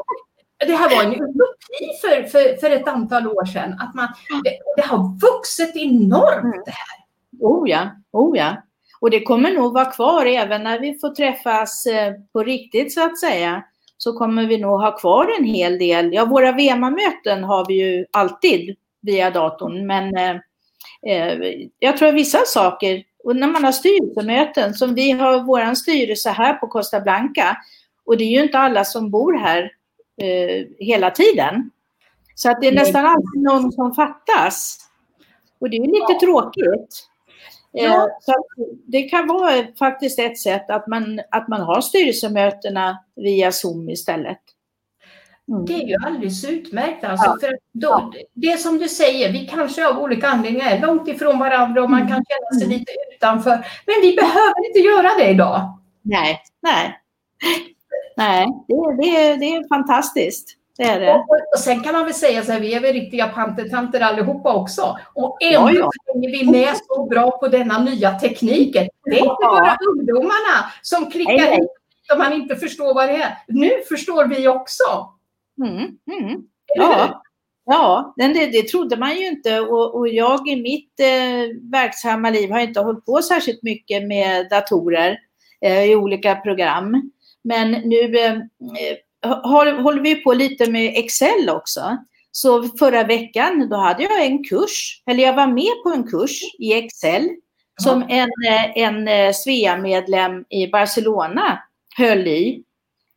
det 0.58 0.72
här 0.72 0.96
var 0.96 1.04
en 1.04 1.12
utopi 1.12 1.98
för, 2.00 2.22
för, 2.22 2.60
för 2.60 2.70
ett 2.70 2.88
antal 2.88 3.26
år 3.26 3.44
sedan. 3.44 3.72
Att 3.80 3.94
man, 3.94 4.08
det, 4.44 4.58
det 4.76 4.86
har 4.86 5.20
vuxit 5.20 5.76
enormt 5.76 6.44
mm. 6.44 6.62
det 6.64 6.70
här. 6.70 7.06
Oh 7.40 7.70
ja, 7.70 7.90
oh 8.12 8.38
ja. 8.38 8.56
Och 9.00 9.10
det 9.10 9.20
kommer 9.20 9.52
nog 9.52 9.72
vara 9.72 9.84
kvar 9.84 10.26
även 10.26 10.62
när 10.62 10.80
vi 10.80 10.98
får 10.98 11.08
träffas 11.08 11.86
eh, 11.86 12.12
på 12.32 12.42
riktigt 12.42 12.94
så 12.94 13.04
att 13.04 13.18
säga. 13.18 13.64
Så 13.98 14.12
kommer 14.12 14.46
vi 14.46 14.58
nog 14.58 14.80
ha 14.80 14.98
kvar 14.98 15.32
en 15.38 15.44
hel 15.44 15.78
del. 15.78 16.12
Ja, 16.12 16.24
våra 16.24 16.52
VEMA-möten 16.52 17.44
har 17.44 17.66
vi 17.68 17.74
ju 17.74 18.06
alltid 18.10 18.76
via 19.02 19.30
datorn, 19.30 19.86
men 19.86 20.16
eh, 20.16 20.36
jag 21.78 21.96
tror 21.96 22.12
vissa 22.12 22.38
saker, 22.46 23.04
och 23.24 23.36
när 23.36 23.46
man 23.46 23.64
har 23.64 23.72
styrelsemöten, 23.72 24.74
som 24.74 24.94
vi 24.94 25.10
har 25.10 25.42
vår 25.42 25.74
styrelse 25.74 26.30
här 26.30 26.54
på 26.54 26.66
Costa 26.66 27.00
Blanca, 27.00 27.56
och 28.04 28.16
det 28.16 28.24
är 28.24 28.30
ju 28.30 28.42
inte 28.42 28.58
alla 28.58 28.84
som 28.84 29.10
bor 29.10 29.38
här 29.38 29.72
eh, 30.22 30.66
hela 30.78 31.10
tiden. 31.10 31.70
Så 32.34 32.50
att 32.50 32.60
det 32.60 32.68
är 32.68 32.72
nästan 32.72 33.06
alltid 33.06 33.42
någon 33.42 33.72
som 33.72 33.94
fattas. 33.94 34.78
Och 35.58 35.70
det 35.70 35.76
är 35.76 35.80
lite 35.80 36.12
ja. 36.12 36.20
tråkigt. 36.20 37.08
Eh, 37.78 37.84
ja. 37.84 38.08
Det 38.86 39.02
kan 39.02 39.26
vara 39.26 39.66
faktiskt 39.78 40.18
ett 40.18 40.38
sätt 40.38 40.70
att 40.70 40.86
man, 40.86 41.20
att 41.30 41.48
man 41.48 41.60
har 41.60 41.80
styrelsemötena 41.80 42.98
via 43.16 43.52
Zoom 43.52 43.90
istället. 43.90 44.40
Mm. 45.48 45.64
Det 45.64 45.72
är 45.72 45.86
ju 45.86 45.96
alldeles 46.06 46.44
utmärkt. 46.44 47.04
Alltså, 47.04 47.26
ja. 47.26 47.36
för 47.40 47.58
då. 47.72 48.12
Det 48.34 48.60
som 48.60 48.78
du 48.78 48.88
säger, 48.88 49.32
vi 49.32 49.46
kanske 49.46 49.88
av 49.88 49.98
olika 49.98 50.28
anledningar 50.28 50.70
är 50.70 50.80
långt 50.80 51.08
ifrån 51.08 51.38
varandra 51.38 51.82
och 51.82 51.90
man 51.90 52.00
mm. 52.00 52.12
kan 52.12 52.24
känna 52.24 52.60
sig 52.60 52.66
mm. 52.66 52.78
lite 52.78 52.92
utanför. 53.14 53.66
Men 53.86 53.94
vi 54.02 54.16
behöver 54.16 54.66
inte 54.66 54.78
göra 54.78 55.18
det 55.18 55.30
idag. 55.30 55.78
Nej, 56.02 56.40
nej. 56.62 57.00
Nej, 58.16 58.46
det, 58.68 59.02
det, 59.02 59.36
det 59.36 59.56
är 59.56 59.68
fantastiskt. 59.68 60.56
Det 60.78 60.84
är 60.84 61.00
det. 61.00 61.14
Och, 61.14 61.36
och, 61.54 61.58
sen 61.58 61.82
kan 61.82 61.92
man 61.92 62.04
väl 62.04 62.14
säga 62.14 62.42
så 62.42 62.52
här, 62.52 62.60
vi 62.60 62.74
är 62.74 62.80
väl 62.80 62.92
riktiga 62.92 63.28
pantertanter 63.28 64.00
allihopa 64.00 64.54
också. 64.54 64.98
Och 65.14 65.38
ändå 65.42 65.70
ja, 65.70 65.72
ja. 65.72 65.90
hänger 66.12 66.30
vi 66.30 66.50
med 66.50 66.76
så 66.86 67.06
bra 67.06 67.30
på 67.30 67.48
denna 67.48 67.78
nya 67.78 68.18
tekniken. 68.18 68.88
Det 69.04 69.10
är 69.10 69.18
inte 69.18 69.36
bara 69.40 69.76
ungdomarna 69.90 70.72
som 70.82 71.10
klickar 71.10 71.50
hit 71.50 71.70
om 72.12 72.18
man 72.18 72.32
inte 72.32 72.56
förstår 72.56 72.94
vad 72.94 73.08
det 73.08 73.16
är. 73.16 73.38
Nu 73.48 73.70
förstår 73.88 74.24
vi 74.24 74.48
också. 74.48 75.15
Mm, 75.64 75.98
mm. 76.22 76.42
Ja. 76.74 77.22
Ja, 77.68 78.14
det, 78.16 78.46
det 78.46 78.62
trodde 78.62 78.96
man 78.96 79.16
ju 79.16 79.26
inte 79.26 79.60
och, 79.60 79.94
och 79.94 80.08
jag 80.08 80.48
i 80.48 80.56
mitt 80.56 81.00
eh, 81.00 81.70
verksamma 81.72 82.30
liv 82.30 82.50
har 82.50 82.60
inte 82.60 82.80
hållit 82.80 83.04
på 83.04 83.22
särskilt 83.22 83.62
mycket 83.62 84.06
med 84.06 84.48
datorer 84.50 85.18
eh, 85.60 85.84
i 85.84 85.96
olika 85.96 86.34
program. 86.34 87.10
Men 87.44 87.70
nu 87.70 88.18
eh, 88.18 88.38
håller 89.82 90.00
vi 90.00 90.14
på 90.14 90.32
lite 90.32 90.70
med 90.70 90.92
Excel 90.96 91.50
också. 91.50 91.96
Så 92.30 92.62
förra 92.62 93.04
veckan 93.04 93.68
då 93.70 93.76
hade 93.76 94.02
jag 94.02 94.26
en 94.26 94.44
kurs, 94.44 95.02
eller 95.10 95.22
jag 95.22 95.36
var 95.36 95.46
med 95.46 95.82
på 95.84 95.90
en 95.94 96.04
kurs 96.04 96.40
i 96.58 96.72
Excel 96.72 97.28
som 97.82 98.02
en, 98.08 98.28
eh, 98.48 98.78
en 98.78 99.08
eh, 99.08 99.32
Svea-medlem 99.32 100.44
i 100.50 100.66
Barcelona 100.66 101.58
höll 101.96 102.26
i. 102.26 102.62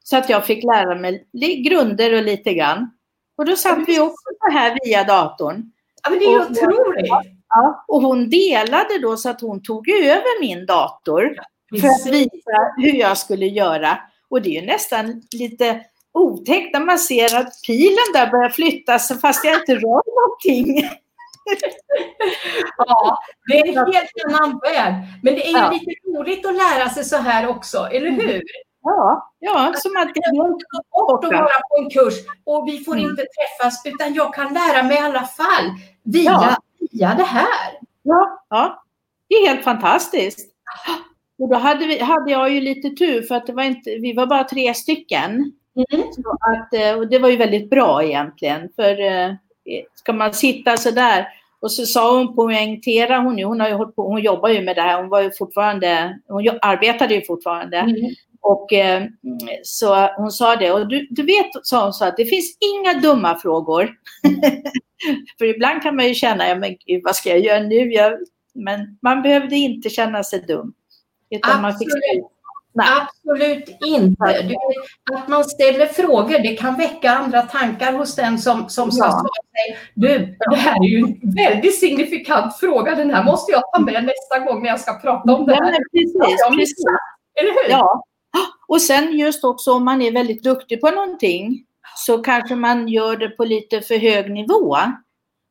Så 0.10 0.17
att 0.17 0.30
jag 0.30 0.45
fick 0.45 0.63
lära 0.63 0.95
mig 0.95 1.28
grunder 1.65 2.13
och 2.13 2.24
lite 2.24 2.54
grann. 2.54 2.91
Och 3.38 3.45
då 3.45 3.56
satt 3.56 3.80
vi 3.88 4.00
också 4.00 4.24
så 4.39 4.52
här 4.52 4.80
via 4.84 5.04
datorn. 5.04 5.72
Ja, 6.04 6.10
men 6.10 6.19
det 6.19 6.26
är 6.26 6.30
ju 6.30 6.39
otroligt. 6.39 7.12
Ja, 7.50 7.86
och 7.88 8.02
hon 8.02 8.30
delade 8.30 9.00
då 9.02 9.17
så 9.17 9.30
att 9.30 9.41
hon 9.41 9.63
tog 9.63 9.89
över 9.89 10.41
min 10.41 10.65
dator 10.65 11.36
för 11.82 11.88
att 11.88 12.13
visa 12.13 12.74
hur 12.78 12.93
jag 12.93 13.17
skulle 13.17 13.45
göra. 13.45 13.98
Och 14.30 14.41
det 14.41 14.50
är 14.50 14.62
ju 14.62 14.67
nästan 14.67 15.22
lite 15.32 15.82
otäckt 16.13 16.74
när 16.74 16.86
man 16.86 17.00
ser 17.00 17.38
att 17.38 17.54
pilen 17.67 18.13
där 18.13 18.32
börjar 18.32 18.50
flytta 18.50 19.00
sig 19.00 19.17
fast 19.17 19.45
jag 19.45 19.56
inte 19.56 19.76
rör 19.76 20.04
någonting. 20.22 20.78
ja, 22.78 23.19
det 23.48 23.60
är 23.60 23.67
en 23.67 23.93
helt 23.93 24.12
annan 24.26 24.60
värld. 24.60 24.93
Men 25.24 25.36
det 25.36 25.48
är 25.48 25.52
ju 25.52 25.58
ja. 25.58 25.72
lite 25.72 25.91
roligt 26.08 26.45
att 26.45 26.56
lära 26.56 26.89
sig 26.89 27.04
så 27.04 27.17
här 27.17 27.48
också, 27.48 27.78
eller 27.91 28.08
mm. 28.08 28.28
hur? 28.28 28.43
Ja, 28.84 29.32
ja 29.39 29.74
som 29.76 29.92
att 29.98 30.13
det 30.13 30.20
är 30.20 30.38
bort 30.38 31.24
att 31.24 31.32
vara 31.32 31.60
på 31.70 31.84
en 31.84 31.89
kurs 31.89 32.13
och 32.46 32.68
vi 32.68 32.84
får 32.84 32.94
mm. 32.94 33.10
inte 33.10 33.22
träffas 33.22 33.82
utan 33.86 34.13
jag 34.13 34.34
kan 34.34 34.54
lära 34.54 34.84
mig 34.84 34.98
i 34.98 35.00
alla 35.00 35.24
fall 35.24 35.65
via, 36.04 36.32
ja. 36.32 36.56
via 36.92 37.15
det 37.15 37.24
här. 37.24 37.80
Ja, 38.04 38.46
ja, 38.50 38.84
det 39.30 39.36
är 39.36 39.48
helt 39.48 39.63
fantastiskt. 39.63 40.39
Och 41.39 41.50
då 41.50 41.56
hade, 41.56 41.86
vi, 41.86 42.00
hade 42.00 42.32
jag 42.32 42.50
ju 42.50 42.62
lite 42.62 42.89
tur 42.89 43.22
för 43.22 43.36
att 43.36 43.48
det 43.48 43.54
var 43.54 43.63
inte, 43.63 43.89
vi 43.89 44.13
var 44.13 44.26
bara 44.26 44.44
tre 44.44 44.74
stycken. 44.74 45.32
Mm. 45.92 46.06
Så 46.12 46.30
att, 46.30 46.74
eh, 46.74 46.98
och 46.98 47.08
det 47.08 47.20
var 47.20 47.30
ju 47.30 47.38
väldigt 47.38 47.70
bra 47.70 48.04
egentligen. 48.04 48.70
För 48.76 49.02
eh, 49.02 49.32
ska 49.96 50.13
man 50.13 50.34
sitta 50.34 50.78
så 50.78 50.92
där 50.92 51.28
och 51.60 51.72
så 51.72 51.86
sa 51.86 52.18
hon 52.18 52.36
poängtera 52.36 53.20
hon 53.20 53.38
ju, 53.38 53.46
hon, 53.46 53.60
har 53.60 53.70
ju 53.70 53.78
på, 53.78 54.08
hon 54.08 54.22
jobbar 54.22 54.50
ju 54.50 54.62
med 54.62 54.76
det 54.76 54.82
här, 54.82 55.02
hon 55.02 55.10
var 55.10 55.22
ju 55.22 55.32
fortfarande, 55.38 56.20
hon 56.28 56.50
arbetade 56.62 57.15
ju 57.15 57.26
fortfarande. 57.26 57.78
Mm. 57.78 57.96
Och 58.41 58.73
eh, 58.73 59.04
så 59.63 60.10
hon 60.17 60.32
sa 60.32 60.56
det, 60.56 60.71
och 60.71 60.88
du, 60.88 61.08
du 61.10 61.23
vet, 61.23 61.47
sa 61.63 61.84
hon 61.84 61.93
så 61.93 62.06
att 62.06 62.17
det 62.17 62.25
finns 62.25 62.58
inga 62.60 62.93
dumma 62.93 63.39
frågor. 63.39 63.91
För 65.38 65.45
ibland 65.45 65.82
kan 65.82 65.95
man 65.95 66.08
ju 66.08 66.13
känna, 66.13 66.47
ja 66.47 66.56
men 66.56 66.75
gud, 66.86 67.02
vad 67.04 67.15
ska 67.15 67.30
jag 67.30 67.39
göra 67.39 67.63
nu? 67.63 67.91
Jag, 67.93 68.13
men 68.54 68.97
man 69.02 69.21
behövde 69.21 69.56
inte 69.56 69.89
känna 69.89 70.23
sig 70.23 70.41
dum. 70.41 70.73
Absolut. 71.41 72.32
Absolut 72.82 73.78
inte. 73.86 74.41
Du, 74.41 74.56
att 75.15 75.28
man 75.28 75.43
ställer 75.43 75.86
frågor, 75.86 76.39
det 76.39 76.56
kan 76.58 76.78
väcka 76.78 77.12
andra 77.12 77.41
tankar 77.41 77.93
hos 77.93 78.15
den 78.15 78.39
som, 78.39 78.69
som 78.69 78.91
ska 78.91 79.06
ja. 79.06 79.12
svara 79.12 79.23
sig. 79.23 79.78
Du, 79.93 80.38
det 80.49 80.56
här 80.56 80.84
är 80.84 80.88
ju 80.88 80.97
en 80.99 81.36
väldigt 81.36 81.80
signifikant 81.80 82.58
fråga. 82.58 82.95
Den 82.95 83.10
här 83.10 83.23
måste 83.23 83.52
jag 83.52 83.63
ta 83.73 83.80
med 83.80 84.04
nästa 84.04 84.39
gång 84.39 84.63
när 84.63 84.69
jag 84.69 84.80
ska 84.80 84.93
prata 84.93 85.34
om 85.34 85.45
det 85.45 85.54
här. 85.54 85.71
Ja, 85.71 85.78
precis, 85.91 86.13
precis. 86.58 86.86
Eller 87.41 87.52
hur? 87.52 87.71
Ja. 87.71 88.04
Och 88.68 88.82
sen 88.82 89.18
just 89.18 89.44
också 89.44 89.74
om 89.74 89.86
man 89.86 90.02
är 90.02 90.12
väldigt 90.12 90.44
duktig 90.44 90.82
på 90.82 90.92
någonting 90.92 91.65
så 91.96 92.18
kanske 92.18 92.56
man 92.56 92.88
gör 92.88 93.18
det 93.18 93.30
på 93.30 93.46
lite 93.46 93.82
för 93.82 93.98
hög 93.98 94.32
nivå. 94.32 94.78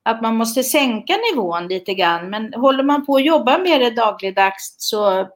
Att 0.02 0.22
man 0.22 0.36
måste 0.36 0.62
sänka 0.62 1.14
nivån 1.32 1.68
lite 1.68 1.94
grann. 1.94 2.30
Men 2.30 2.54
håller 2.54 2.82
man 2.84 3.06
på 3.06 3.16
att 3.16 3.24
jobba 3.24 3.58
med 3.58 3.80
det 3.80 3.90
dagligdags 3.90 4.74
så 4.78 5.28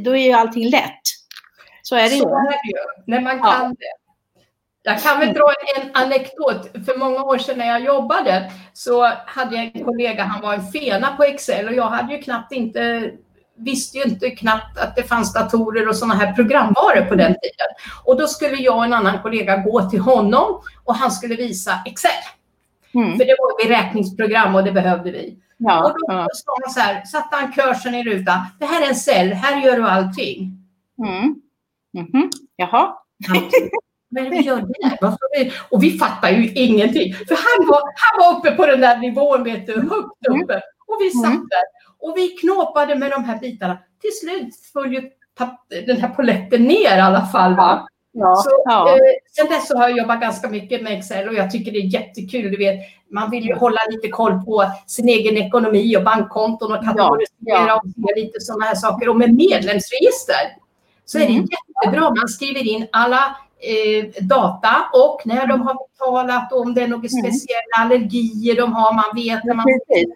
då 0.00 0.16
är 0.16 0.26
ju 0.26 0.32
allting 0.32 0.70
lätt. 0.70 1.02
Så 1.82 1.96
är 1.96 2.02
det 2.02 2.08
så 2.08 2.16
ju. 2.16 2.30
Är 2.30 2.50
det 2.50 2.68
ju, 2.68 3.02
när 3.06 3.20
man 3.20 3.42
kan 3.42 3.62
ja. 3.62 3.68
det. 3.68 4.02
Jag 4.82 5.02
kan 5.02 5.20
väl 5.20 5.34
dra 5.34 5.54
en 5.76 5.90
anekdot. 5.92 6.86
För 6.86 6.98
många 6.98 7.22
år 7.22 7.38
sedan 7.38 7.58
när 7.58 7.66
jag 7.66 7.84
jobbade 7.84 8.52
så 8.72 9.04
hade 9.26 9.56
jag 9.56 9.64
en 9.64 9.84
kollega, 9.84 10.24
han 10.24 10.42
var 10.42 10.54
en 10.54 10.66
fena 10.72 11.16
på 11.16 11.24
Excel 11.24 11.68
och 11.68 11.74
jag 11.74 11.88
hade 11.88 12.14
ju 12.14 12.22
knappt 12.22 12.52
inte 12.52 13.10
visste 13.64 13.98
ju 13.98 14.04
inte 14.04 14.30
knappt 14.30 14.78
att 14.78 14.96
det 14.96 15.02
fanns 15.02 15.32
datorer 15.32 15.88
och 15.88 15.96
sådana 15.96 16.14
här 16.14 16.32
programvaror 16.32 17.08
på 17.08 17.14
den 17.14 17.34
tiden. 17.42 17.66
Och 18.04 18.20
då 18.20 18.26
skulle 18.26 18.56
jag 18.56 18.76
och 18.76 18.84
en 18.84 18.92
annan 18.92 19.22
kollega 19.22 19.56
gå 19.56 19.90
till 19.90 20.00
honom 20.00 20.60
och 20.84 20.94
han 20.94 21.10
skulle 21.10 21.36
visa 21.36 21.72
Excel. 21.86 22.10
Mm. 22.94 23.18
För 23.18 23.24
det 23.24 23.36
var 23.38 23.66
beräkningsprogram 23.66 24.54
och 24.54 24.64
det 24.64 24.72
behövde 24.72 25.10
vi. 25.10 25.38
Ja, 25.56 25.84
och 25.84 25.90
då 25.90 26.14
ja. 26.14 26.28
sa 26.32 26.52
han 26.64 26.72
så 26.74 26.80
här, 26.80 27.04
satte 27.04 27.36
han 27.36 27.52
kursen 27.52 27.94
i 27.94 28.04
rutan. 28.04 28.40
Det 28.58 28.66
här 28.66 28.82
är 28.82 28.88
en 28.88 28.94
cell, 28.94 29.32
här 29.32 29.60
gör 29.60 29.76
du 29.76 29.84
allting. 29.84 30.58
Mm. 30.98 31.34
Mm 31.96 32.06
-hmm. 32.06 32.30
Jaha. 32.56 32.94
Men 34.10 34.30
vi 34.30 34.36
gör 34.36 34.60
det. 34.60 35.52
Och 35.68 35.82
vi 35.82 35.98
fattar 35.98 36.30
ju 36.30 36.52
ingenting. 36.52 37.14
För 37.14 37.34
han 37.34 37.68
var, 37.68 37.82
han 37.82 38.20
var 38.20 38.38
uppe 38.38 38.50
på 38.50 38.66
den 38.66 38.80
där 38.80 38.98
nivån, 38.98 39.44
vet 39.44 39.66
du, 39.66 39.72
högt 39.72 40.26
mm. 40.28 40.42
uppe. 40.42 40.60
Och 40.86 40.96
vi 41.00 41.10
satt 41.10 41.32
mm. 41.32 41.48
där. 41.50 41.64
Och 42.02 42.16
vi 42.16 42.28
knåpade 42.28 42.94
med 42.94 43.10
de 43.10 43.24
här 43.24 43.38
bitarna. 43.38 43.78
Till 44.00 44.18
slut 44.20 44.56
föll 44.72 44.94
ju 44.94 45.10
den 45.86 45.96
här 45.96 46.08
poletten 46.08 46.64
ner 46.64 46.96
i 46.96 47.00
alla 47.00 47.26
fall. 47.26 47.56
Va? 47.56 47.88
Ja, 48.12 48.36
så, 48.36 48.62
ja. 48.64 48.88
Eh, 48.90 48.96
sen 49.36 49.46
dess 49.46 49.68
så 49.68 49.76
har 49.78 49.88
jag 49.88 49.98
jobbat 49.98 50.20
ganska 50.20 50.48
mycket 50.48 50.82
med 50.82 50.98
Excel 50.98 51.28
och 51.28 51.34
jag 51.34 51.50
tycker 51.50 51.72
det 51.72 51.78
är 51.78 51.94
jättekul. 51.94 52.50
Du 52.50 52.56
vet, 52.56 52.80
man 53.10 53.30
vill 53.30 53.44
ju 53.44 53.54
hålla 53.54 53.78
lite 53.90 54.08
koll 54.08 54.42
på 54.44 54.64
sin 54.86 55.08
egen 55.08 55.36
ekonomi 55.36 55.96
och 55.96 56.04
bankkonton 56.04 56.72
och 56.72 56.84
kategorisera 56.84 57.66
ja, 57.66 57.82
och 57.84 58.16
lite 58.16 58.40
sådana 58.40 58.64
här 58.64 58.74
saker. 58.74 59.08
Och 59.08 59.16
med 59.16 59.34
medlemsregister 59.34 60.56
så 61.04 61.18
är 61.18 61.26
det 61.26 61.32
mm. 61.32 61.46
jättebra. 61.50 62.00
Man 62.00 62.28
skriver 62.28 62.68
in 62.68 62.86
alla 62.92 63.36
eh, 63.62 64.22
data 64.24 64.74
och 64.92 65.20
när 65.24 65.46
de 65.46 65.60
har 65.60 65.74
betalat 65.88 66.52
om 66.52 66.74
det 66.74 66.82
är 66.82 66.88
några 66.88 67.08
speciella 67.08 67.76
allergier 67.78 68.56
de 68.56 68.72
har. 68.72 68.92
Man 68.94 69.14
vet 69.14 69.44
när 69.44 69.54
man... 69.54 69.64
Precis. 69.88 70.08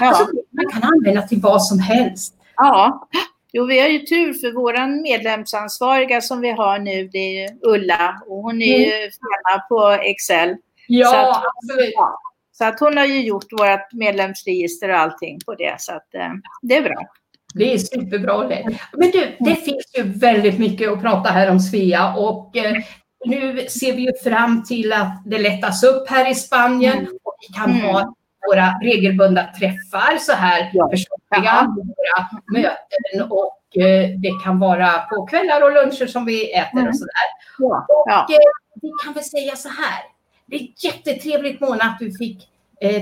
Alltså, 0.00 0.22
Ja. 0.32 0.42
man 0.50 0.72
kan 0.72 0.90
använda 0.92 1.22
till 1.22 1.40
vad 1.40 1.62
som 1.64 1.78
helst. 1.78 2.34
ja. 2.56 3.08
Jo, 3.56 3.64
vi 3.66 3.80
har 3.80 3.88
ju 3.88 3.98
tur 3.98 4.32
för 4.32 4.52
våran 4.52 5.02
medlemsansvariga 5.02 6.20
som 6.20 6.40
vi 6.40 6.50
har 6.50 6.78
nu, 6.78 7.08
det 7.12 7.44
är 7.44 7.50
Ulla 7.62 8.22
och 8.28 8.36
hon 8.36 8.62
är 8.62 8.78
ju 8.78 8.90
firma 9.10 9.60
på 9.68 9.88
Excel. 10.02 10.56
Ja, 10.88 11.06
Så 11.10 11.16
att- 11.16 11.42
absolut. 11.56 11.92
Ja. 11.94 12.18
Så 12.52 12.64
att 12.64 12.80
hon 12.80 12.96
har 12.96 13.04
ju 13.04 13.20
gjort 13.22 13.52
vårt 13.52 13.92
medlemsregister 13.92 14.88
och 14.88 14.96
allting 14.98 15.38
på 15.46 15.54
det, 15.54 15.74
så 15.78 15.92
att 15.92 16.14
eh, 16.14 16.30
det 16.62 16.76
är 16.76 16.82
bra. 16.82 17.06
Det 17.54 17.74
är 17.74 17.78
superbra 17.78 18.48
det. 18.48 18.78
Men 18.92 19.10
du, 19.10 19.36
det 19.40 19.54
finns 19.54 19.92
ju 19.96 20.02
väldigt 20.02 20.58
mycket 20.58 20.92
att 20.92 21.00
prata 21.02 21.30
här 21.30 21.50
om 21.50 21.60
Svea 21.60 22.14
och 22.14 22.56
eh, 22.56 22.72
nu 23.26 23.66
ser 23.68 23.92
vi 23.96 24.02
ju 24.02 24.12
fram 24.30 24.64
till 24.64 24.92
att 24.92 25.22
det 25.26 25.38
lättas 25.38 25.82
upp 25.84 26.08
här 26.10 26.30
i 26.30 26.34
Spanien 26.34 26.98
Mm. 26.98 27.12
och 27.22 27.34
vi 27.48 27.54
kan 27.54 27.70
Mm. 27.70 27.82
ha 27.94 28.14
våra 28.50 28.70
regelbundna 28.82 29.44
träffar 29.58 30.18
så 30.20 30.32
här 30.32 30.70
Ja. 30.72 30.88
personliga, 30.88 31.66
våra 31.76 32.28
möten 32.52 33.30
och 33.30 33.82
eh, 33.82 34.10
det 34.18 34.32
kan 34.44 34.58
vara 34.58 34.90
på 34.98 35.26
kvällar 35.26 35.62
och 35.62 35.72
luncher 35.72 36.06
som 36.06 36.24
vi 36.24 36.52
äter 36.52 36.78
Mm. 36.78 36.88
och 36.88 36.96
sådär. 36.96 37.28
Ja. 37.58 37.86
Och 37.88 38.04
Ja. 38.08 38.26
eh, 38.30 38.38
vi 38.82 38.90
kan 39.04 39.12
väl 39.14 39.24
säga 39.24 39.56
så 39.56 39.68
här. 39.68 40.02
Det 40.46 40.56
är 40.56 40.68
jättetrevligt 40.84 41.60
Mona 41.60 41.84
att 41.84 41.98
du 41.98 42.12
fick 42.12 42.48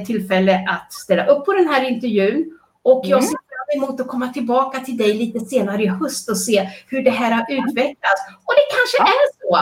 tillfälle 0.07 0.67
att 0.69 0.93
ställa 0.93 1.27
upp 1.27 1.45
på 1.45 1.53
den 1.53 1.69
här 1.69 1.89
intervjun. 1.89 2.59
Och 2.83 3.03
jag 3.05 3.19
Mm. 3.19 3.29
ser 3.31 3.39
emot 3.77 4.01
att 4.01 4.09
komma 4.09 4.29
tillbaka 4.29 4.81
till 4.81 4.97
dig 4.97 5.15
lite 5.15 5.41
senare 5.41 5.83
i 5.83 5.87
höst 5.87 6.31
och 6.31 6.39
se 6.39 6.69
hur 6.89 7.03
det 7.03 7.11
här 7.11 7.31
har 7.33 7.47
utvecklats. 7.49 8.23
Och 8.45 8.55
det 8.57 8.77
kanske 8.77 8.97
Ja. 8.99 9.05
är 9.07 9.41
så 9.41 9.57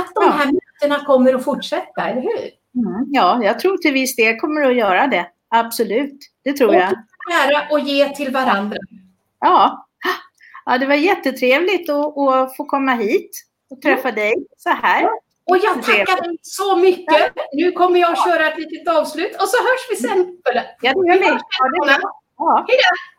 att 0.00 0.14
de 0.14 0.32
här 0.38 0.52
mötena 0.52 1.04
kommer 1.06 1.34
att 1.34 1.44
fortsätta, 1.44 2.08
eller 2.08 2.20
hur? 2.22 2.50
Mm. 2.86 3.04
ja, 3.12 3.40
jag 3.44 3.58
tror 3.60 3.76
till 3.76 3.92
viss 3.92 4.16
del 4.16 4.36
kommer 4.36 4.62
att 4.62 4.76
göra 4.76 5.06
det. 5.06 5.26
Absolut, 5.48 6.18
det 6.44 6.52
tror 6.52 6.68
Och 6.68 6.74
jag. 6.74 6.92
lära 7.30 7.68
och 7.70 7.80
ge 7.80 8.08
till 8.08 8.32
varandra. 8.32 8.76
Ja. 9.40 9.86
ja, 10.64 10.78
det 10.78 10.86
var 10.86 10.94
jättetrevligt 10.94 11.90
att, 11.90 12.18
att 12.18 12.56
få 12.56 12.64
komma 12.64 12.92
hit 12.94 13.30
och 13.70 13.82
träffa 13.82 14.12
dig 14.12 14.34
så 14.58 14.70
här. 14.70 15.08
Och 15.46 15.56
jag 15.56 15.82
tackar 15.82 16.22
dig 16.22 16.38
så 16.42 16.76
mycket. 16.76 17.32
Nu 17.52 17.72
kommer 17.72 18.00
jag 18.00 18.12
att 18.12 18.24
köra 18.24 18.46
ett 18.52 18.58
litet 18.58 18.94
avslut 18.94 19.32
och 19.42 19.48
så 19.48 19.56
hörs 19.56 19.86
vi 19.90 19.96
sen. 19.96 20.38
Ja, 20.44 20.52
det 20.92 21.08
gör 21.08 21.18
vi. 21.20 21.26
Ja, 21.26 21.38
det 21.74 21.86
bra. 21.86 22.10
Ja. 22.38 22.64
Hej. 22.68 22.78
Tack 22.78 23.13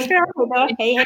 ska 0.00 0.14
du 0.14 0.46
ha. 0.54 0.68
Hej, 0.78 0.94
hej. 0.96 1.04